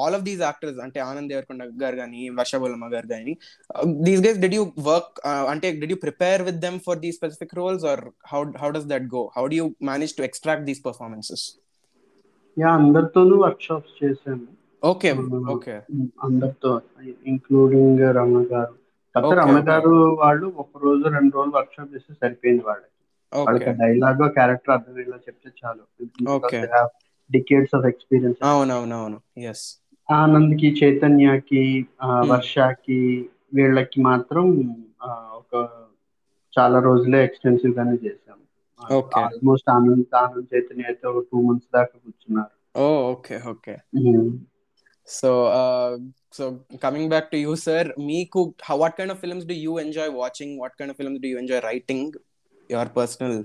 ఆల్ 0.03 0.17
ఆఫ్ 0.19 0.25
దీస్ 0.29 0.43
యాక్టర్స్ 0.47 0.81
అంటే 0.87 1.01
ఆనంద్ 1.01 1.31
దేవరకొండ 1.33 1.65
గారు 1.83 1.97
కానీ 1.97 2.23
వర్షబోలమ్మ 2.41 2.89
గారు 2.95 3.09
కానీ 3.15 3.35
these 4.09 4.23
guys 4.27 4.41
did 4.45 4.57
you 4.59 4.65
work 4.91 5.21
అంటే 5.53 5.71
did 5.83 5.95
you 5.95 5.99
prepare 6.07 6.43
with 6.43 6.61
them 6.67 6.79
for 6.87 7.01
the 7.05 7.13
specific 7.13 7.55
roles 7.55 7.87
or 7.93 8.03
how 8.33 8.43
how 8.63 8.71
does 8.71 8.89
that 8.95 9.07
go 9.17 9.23
how 9.37 9.45
do 9.47 9.59
you 9.63 9.69
manage 9.91 10.15
to 10.19 10.25
extract 10.31 10.67
these 10.71 10.83
performances 10.89 11.47
yeah 12.57 12.71
అందరితోనూ 12.81 13.37
work 13.45 13.65
shops 13.69 13.97
చేశాము 14.03 14.47
okay. 14.83 15.11
Okay 15.55 15.75
అందరితో 16.27 16.71
including 17.33 18.03
Ramana 18.19 18.41
garu. 18.53 18.75
Ramana. 19.39 19.59
గారు 19.71 19.93
వాళ్ళు 20.23 20.47
ఒక 20.63 20.71
రోజు 20.85 21.05
రెండు 21.17 21.33
రోజులు 21.37 21.55
వర్క్ 21.57 21.75
షాప్ 21.77 21.93
చేస్తే 21.95 22.13
సరిపోయింది 22.23 22.65
వాళ్ళకి. 22.69 22.93
డైలాగ్ 23.83 24.23
క్యారెక్టర్ 24.37 24.75
అర్థమయ్యేలా 24.75 25.19
చెప్తే 25.27 25.51
చాలు. 25.61 25.83
డికేట్స్ 27.31 27.75
ఆఫ్ 27.75 27.87
ఎక్స్పీరియన్స్ 27.87 28.39
అవునవునవును. 28.51 29.19
ఎస్ 29.51 29.67
ఆనంద్కి 30.09 30.69
చైతన్యకి 30.81 31.63
Hmm. 32.03 32.27
వర్షకి 32.31 33.01
వీళ్ళకి 33.55 33.99
మాత్రం 34.01 34.47
ఒక 35.41 35.53
చాలా 36.53 36.79
రోజులే 36.79 37.21
ఎక్స్టెన్సివ్ 37.25 37.75
గానే 37.79 37.97
Okay. 38.81 39.21
ఆల్మోస్ట్ 39.21 39.69
ఆనంద్ 39.71 40.15
ఆనంద్ 40.17 40.49
చైతన్య 40.55 40.85
అయితే 40.85 41.05
ఒక 41.11 41.23
టూ 41.31 41.39
మంత్స్ 41.47 41.69
దాకా 41.77 41.95
కూర్చున్నారు. 42.05 42.53
ఓ 42.77 42.85
okay 43.13 43.37
okay 43.53 43.75
so 45.09 45.31
so 46.33 46.45
coming 46.83 47.09
back 47.09 47.29
to 47.33 47.37
you 47.37 47.53
sir 47.65 47.89
మీకు 48.09 48.41
what 48.83 48.97
kind 48.99 49.15
of 49.15 49.21
films 49.21 49.47
do 49.47 49.57
you 49.67 49.75
enjoy 49.81 50.11
watching 50.23 50.55
what 50.63 50.77
kind 50.79 50.93
of 50.95 50.99
films 51.01 51.23
do 51.23 51.29
you 51.33 51.39
enjoy 51.39 51.63
writing 51.65 52.13
your 52.71 52.91
personal. 52.97 53.41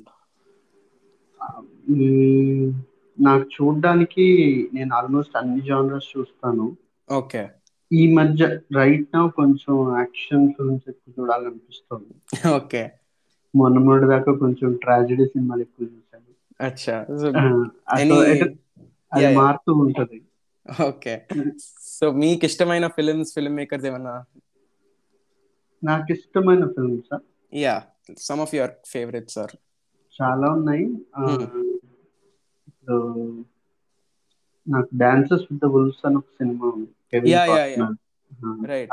నాకు 3.21 3.43
చూడడానికి 3.43 4.25
నేను 4.73 4.95
almost 4.95 5.37
అన్ని 5.37 5.61
genres 5.61 6.17
చూస్తాను. 6.17 6.77
Okay. 7.11 7.49
ఈ 7.93 8.13
మధ్య 8.13 8.59
రైట్ 8.75 9.09
నా 9.13 9.27
కొంచెం 9.27 9.97
యాక్షన్ 9.97 10.53
ఫిల్మ్స్ 10.53 10.89
ఎక్కువ 10.89 11.13
చూడాలనిపిస్తుంది. 11.19 12.49
ఓకే. 12.49 12.91
మొన్న 13.55 13.77
మొన్నటి 13.77 14.09
దాకా 14.09 14.31
కొంచెం 14.33 14.73
ట్రాజడీ 14.73 15.25
సినిమాలు 15.25 15.61
ఎక్కువ 15.61 15.87
చూసాను 15.87 16.31
అచ్చా. 16.63 17.05
అది. 19.13 19.35
మారుతూ 19.35 19.73
ఉంటది. 19.73 20.21
ఓకే. 20.83 21.25
సో 21.81 22.11
మీకు 22.11 22.45
ఇష్టమైన 22.45 22.87
ఫిల్మ్స్ 22.87 23.33
ఫిల్మ్ 23.33 23.55
మేకర్స్ 23.55 23.85
ఏమన్నా? 23.85 24.25
నాకు 25.83 26.11
ఇష్టమైన 26.11 26.65
films 26.65 27.19
yeah 27.53 27.83
some 28.17 28.39
of 28.39 28.55
your 28.55 28.71
favourites 28.85 29.37
are 29.37 29.55
చాలా 30.21 30.49
ఉన్నాయి. 30.49 30.85
ఇప్పుడు 32.91 33.23
నాకు 34.67 34.89
డాన్సెస్ 35.01 35.45
విత్ 35.47 35.61
ద 35.61 35.69
వుల్స్ 35.73 36.01
అని 36.05 36.17
ఒక 36.17 36.29
సినిమా 36.37 36.67
ఉంది. 36.71 36.89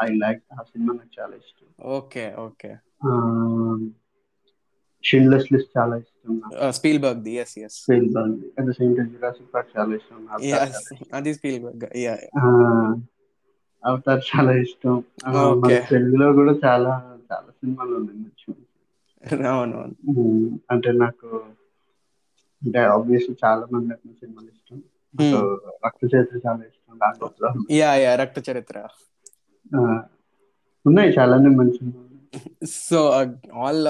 ఐ 0.01 0.09
లైక్ 0.23 0.43
ఆ 0.55 0.63
సినిమా 0.71 0.93
నాకు 0.95 1.13
చాలా 1.17 1.35
ఇష్టం. 1.41 1.69
ఓకే 1.93 2.25
ఓకే 2.45 2.73
షిండ్లెస్ 5.05 5.49
లిస్ట్ 5.53 5.73
చాలా 5.77 5.97
ఇష్టం 6.03 6.35
నాకు. 6.39 6.65
స్పీల్ 6.79 7.01
బర్గ్ 7.05 7.23
ది 7.25 7.35
ఎస్ 7.43 7.57
ఎస్ 7.61 7.81
ఫెయిల్ 7.85 8.09
బాగుంది 8.11 8.47
at 8.57 8.67
the 8.67 8.75
same 8.79 8.93
time 8.97 9.09
Jurassic 9.13 9.51
Park 9.53 9.71
చాలా 9.77 9.93
ఇష్టం. 9.97 10.09
అది 11.17 11.31
స్పీల్ 11.37 11.61
బర్గ్ 11.65 11.87
యా 11.99 12.15
అవతార్ 13.83 14.23
చాలా 14.29 14.53
ఇష్టం. 14.63 14.95
మన. 15.57 15.75
తెలుగులో 15.91 16.29
కూడా 16.35 16.55
చాలా 16.65 16.93
చాలా 17.29 17.51
సినిమాలు 17.53 17.95
ఉన్నాయి. 17.99 18.25
అవునవును. 19.51 19.95
అంటే 20.73 20.91
నాకు 21.01 21.29
అంటే 22.63 22.81
ఆబ్వియస్లీ 22.95 23.35
చాలా 23.45 23.65
మంది 23.73 23.95
సినిమాలు 24.21 24.49
ఇష్టం. 24.55 24.79
నాకు 25.15 25.41
రక్త 25.87 26.03
చేతులు 26.13 26.41
చాలా 26.47 26.63
ఇష్టం 26.71 26.99
దాంట్లో 27.03 27.51
యా 27.81 27.91
యా 28.05 28.13
రక్త 28.23 28.39
చరిత్ర. 28.49 28.79
ఉన్నాయి 30.85 31.11
చాలానే 31.19 31.51
మంచి 31.61 31.81
so 32.89 32.99
all 33.65 33.85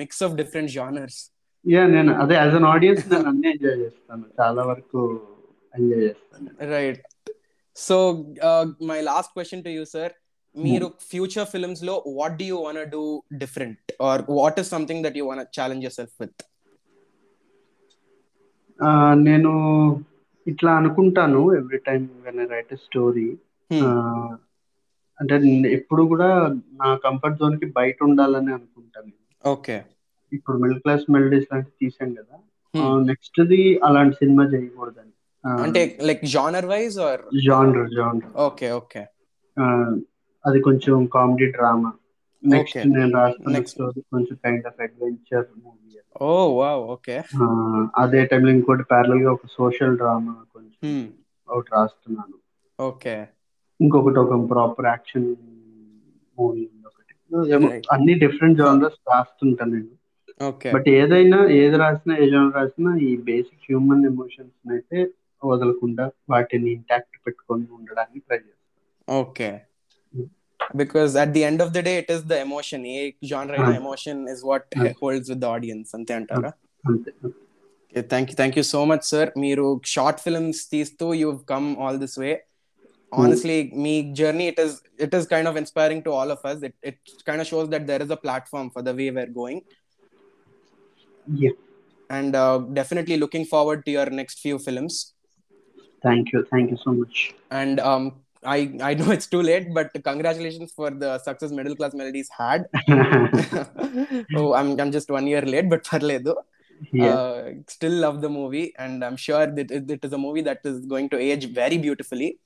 mix 0.00 0.22
of 0.26 0.34
different 0.40 0.70
genres 0.78 1.20
yeah 1.64 1.82
నేను 1.94 2.12
అదే 2.22 2.34
యాజ్ 2.42 2.54
అన్ 2.58 2.68
ఆడియన్స్ 2.72 3.04
నేను 3.12 3.28
అన్ని 3.30 3.48
ఎంజాయ్ 3.54 3.78
చేస్తాను. 3.84 4.24
చాలా 4.40 4.62
వరకు 4.70 5.00
ఎంజాయ్ 5.74 6.02
చేస్తాను 6.06 6.50
right 6.74 7.02
so 7.76 7.96
my 8.90 8.98
last 9.10 9.32
question 9.36 9.64
to 9.66 9.72
you 9.78 9.84
sir 9.94 10.12
మీరు 10.54 10.86
future 11.10 11.48
ఫిల్మ్స్లో 11.52 11.94
what 12.18 12.36
do 12.40 12.46
you 12.52 12.56
want 12.66 12.78
do 12.94 13.02
different 13.42 13.92
or 14.08 14.22
what 14.40 14.58
is 14.62 14.70
something 14.76 15.02
that 15.06 15.18
you 15.20 15.26
want 15.30 15.42
challenge 15.58 15.86
self 15.98 16.16
with 16.22 16.42
నేను 19.20 19.52
ఇట్లా 20.46 20.72
అనుకుంటాను 20.72 21.54
every 21.54 21.78
time 21.78 22.08
when 22.22 22.40
I 22.40 22.46
write 22.46 22.74
story 22.76 23.28
అంటే 25.18 25.34
ఎప్పుడు 25.70 26.02
కూడా 26.02 26.28
నా 26.80 26.94
comfort 26.96 27.38
జోన్కి 27.38 27.66
బయట 27.70 27.96
ఉండాలని 28.02 28.52
అనుకుంటాను 28.52 29.12
ఓకే. 29.44 29.76
ఇప్పుడు 30.32 30.58
మిడిల్ 30.58 30.80
క్లాస్ 30.80 31.04
మెలడీస్ 31.10 31.48
లాంటివి 31.52 31.76
తీసాం 31.80 32.10
కదా. 32.14 32.36
Hmm. 32.74 32.98
నెక్స్ట్ 33.06 33.40
ది 33.46 33.80
అలాంటి 33.84 34.16
సినిమా 34.16 34.44
చేయకూడదని. 34.44 35.12
అంటే 35.64 35.80
like 36.02 36.24
genre 36.26 36.66
wise 36.66 36.98
or 36.98 37.22
genre 37.46 37.88
genre 37.90 38.32
okay 38.38 38.70
okay. 38.72 39.02
అది 40.44 40.60
కొంచెం 40.60 41.06
కామెడీ 41.06 41.46
డ్రామా 41.46 41.90
నెక్స్ట్. 42.42 42.78
నేను 42.86 43.12
రాస్తున్న. 43.12 43.62
స్టోరీ 43.72 44.00
కొంచెం 44.12 44.36
kind 44.44 44.66
of 44.66 44.80
adventure 44.80 45.46
movie 45.62 45.89
oh 46.22 46.28
wow 46.58 46.82
okay 46.94 47.16
అదే 48.02 48.20
టైంలో 48.30 48.50
ఇంకోటి 48.56 48.84
ప్యారల్గా 48.90 49.30
ఒక 49.32 49.48
సోషల్ 49.56 49.96
డ్రామా 49.96 50.34
కొంచెం 50.52 50.80
ఒకటి 51.48 51.70
రాస్తున్నాను. 51.74 52.36
ఓకే 52.78 53.14
ఇంకొకటి 53.80 54.18
ఒక 54.18 54.34
ప్రాపర్ 54.50 54.88
యాక్షన్ 54.90 55.28
మూవీ 56.38 56.64
ఒకటి. 56.90 57.12
అన్ని 57.94 58.14
డిఫరెంట్ 58.22 58.60
జానర్స్ 58.60 59.00
రాస్తుంటాను 59.10 59.72
నేను. 59.74 59.94
ఓకే 60.40 60.68
బట్ 60.74 60.86
ఏదైనా 60.98 61.38
ఏది 61.58 61.76
రాసినా 61.82 62.14
ఏ 62.22 62.26
జానర్ 62.32 62.56
రాసినా 62.58 62.90
ఈ 63.08 63.10
బేసిక్ 63.26 63.66
హ్యూమన్ 63.66 64.06
ఎమోషన్స్ 64.10 64.72
అయితే 64.74 64.98
వదలకుండా 65.42 66.04
వాటిని 66.32 66.68
ఇంటాక్ట్ 66.76 67.16
పెట్టుకొని 67.24 67.66
ఉండడానికి 67.76 68.20
ట్రై 68.26 68.40
చేస్తాను 68.40 68.58
okay 69.08 69.50
because 70.80 71.12
at 71.22 71.32
the 71.36 71.42
end 71.48 71.62
of 71.64 71.72
the 71.76 71.80
day 71.88 71.92
it 72.02 72.10
is 72.16 72.24
the 72.32 72.36
emotion 72.46 72.84
A 72.96 72.98
genre 73.30 73.56
అయిన 73.58 73.70
Ah. 73.72 73.80
Emotion 73.82 74.20
is 74.34 74.42
what 74.50 74.68
Ah. 74.78 74.90
Holds 75.00 75.30
with 75.32 75.42
the 75.44 75.48
audience 75.56 75.90
అంతే 75.98 76.14
అంటారా 76.20 76.52
అంతే 76.84 77.12
thank 78.12 78.28
you 78.30 78.36
thank 78.40 78.56
you 78.60 78.64
so 78.74 78.82
much 78.92 79.04
sir 79.12 79.30
మీరు 79.44 79.64
short 79.94 80.20
films 80.26 80.62
తీస్తూ 80.74 81.08
you 81.22 81.30
come 81.54 81.68
all 81.86 82.00
this 82.04 82.18
way 82.24 82.32
honestly 83.12 83.56
me 83.84 83.92
journey 84.18 84.44
it 84.50 84.58
is 84.64 84.72
it 85.04 85.12
is 85.18 85.24
kind 85.32 85.46
of 85.50 85.54
inspiring 85.60 86.00
to 86.04 86.10
all 86.18 86.30
of 86.34 86.42
us 86.50 86.58
it, 86.68 86.74
it 86.90 86.98
kind 87.28 87.40
of 87.42 87.46
shows 87.52 87.66
that 87.72 87.84
there 87.88 88.02
is 88.04 88.10
a 88.16 88.20
platform 88.26 88.66
for 88.74 88.82
the 88.88 88.94
way 88.98 89.08
we're 89.16 89.32
going 89.40 89.58
Yeah. 91.26 91.56
and 92.10 92.34
uh, 92.34 92.58
definitely 92.78 93.16
looking 93.16 93.44
forward 93.44 93.80
to 93.86 93.90
your 93.90 94.06
next 94.20 94.38
few 94.46 94.58
films 94.66 94.94
thank 96.04 96.28
you 96.34 96.40
thank 96.52 96.70
you 96.72 96.78
so 96.84 96.92
much 97.00 97.18
and 97.60 97.76
um 97.90 98.04
i 98.44 98.72
i 98.82 98.94
know 98.94 99.10
it's 99.10 99.26
too 99.26 99.42
late 99.42 99.66
but 99.74 99.90
congratulations 100.04 100.72
for 100.72 100.90
the 100.90 101.18
success 101.18 101.50
middle 101.50 101.76
class 101.76 101.94
melodies 101.94 102.28
had. 102.36 102.64
Oh 104.36 104.54
i'm 104.54 104.78
i'm 104.80 104.92
just 104.92 105.10
one 105.10 105.26
year 105.26 105.42
late 105.42 105.68
but 105.68 105.84
parledu. 105.84 106.34
Uh, 107.06 107.50
still 107.68 107.92
love 107.92 108.22
the 108.22 108.28
movie 108.30 108.72
and 108.78 109.04
i'm 109.04 109.16
sure 109.16 109.46
that 109.46 109.70
it, 109.70 109.90
it 109.90 110.02
is 110.02 110.12
a 110.14 110.18
movie 110.18 110.40
that 110.40 110.60
is 110.64 110.86
going 110.86 111.08
to 111.10 111.18
age 111.18 111.46
very 111.52 111.76
beautifully. 111.76 112.38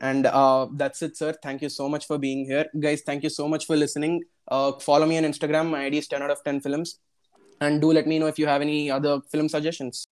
And 0.00 0.26
uh, 0.26 0.66
that's 0.72 1.00
it 1.02 1.16
sir. 1.16 1.32
Thank 1.42 1.62
you 1.62 1.68
so 1.68 1.88
much 1.88 2.06
for 2.06 2.18
being 2.18 2.44
here. 2.44 2.66
Guys 2.78 3.02
thank 3.02 3.22
you 3.22 3.30
so 3.30 3.46
much 3.46 3.66
for 3.66 3.76
listening. 3.76 4.22
Uh, 4.48 4.72
follow 4.72 5.06
me 5.06 5.16
on 5.18 5.24
instagram. 5.24 5.70
My 5.70 5.84
id 5.86 5.98
is 5.98 6.08
10 6.08 6.22
out 6.22 6.30
of 6.30 6.42
10 6.44 6.60
films. 6.60 6.98
And 7.60 7.80
do 7.80 7.92
let 7.92 8.06
me 8.08 8.18
know 8.18 8.26
if 8.26 8.38
you 8.38 8.46
have 8.46 8.62
any 8.62 8.90
other 8.90 9.20
film 9.30 9.48
suggestions 9.48 10.06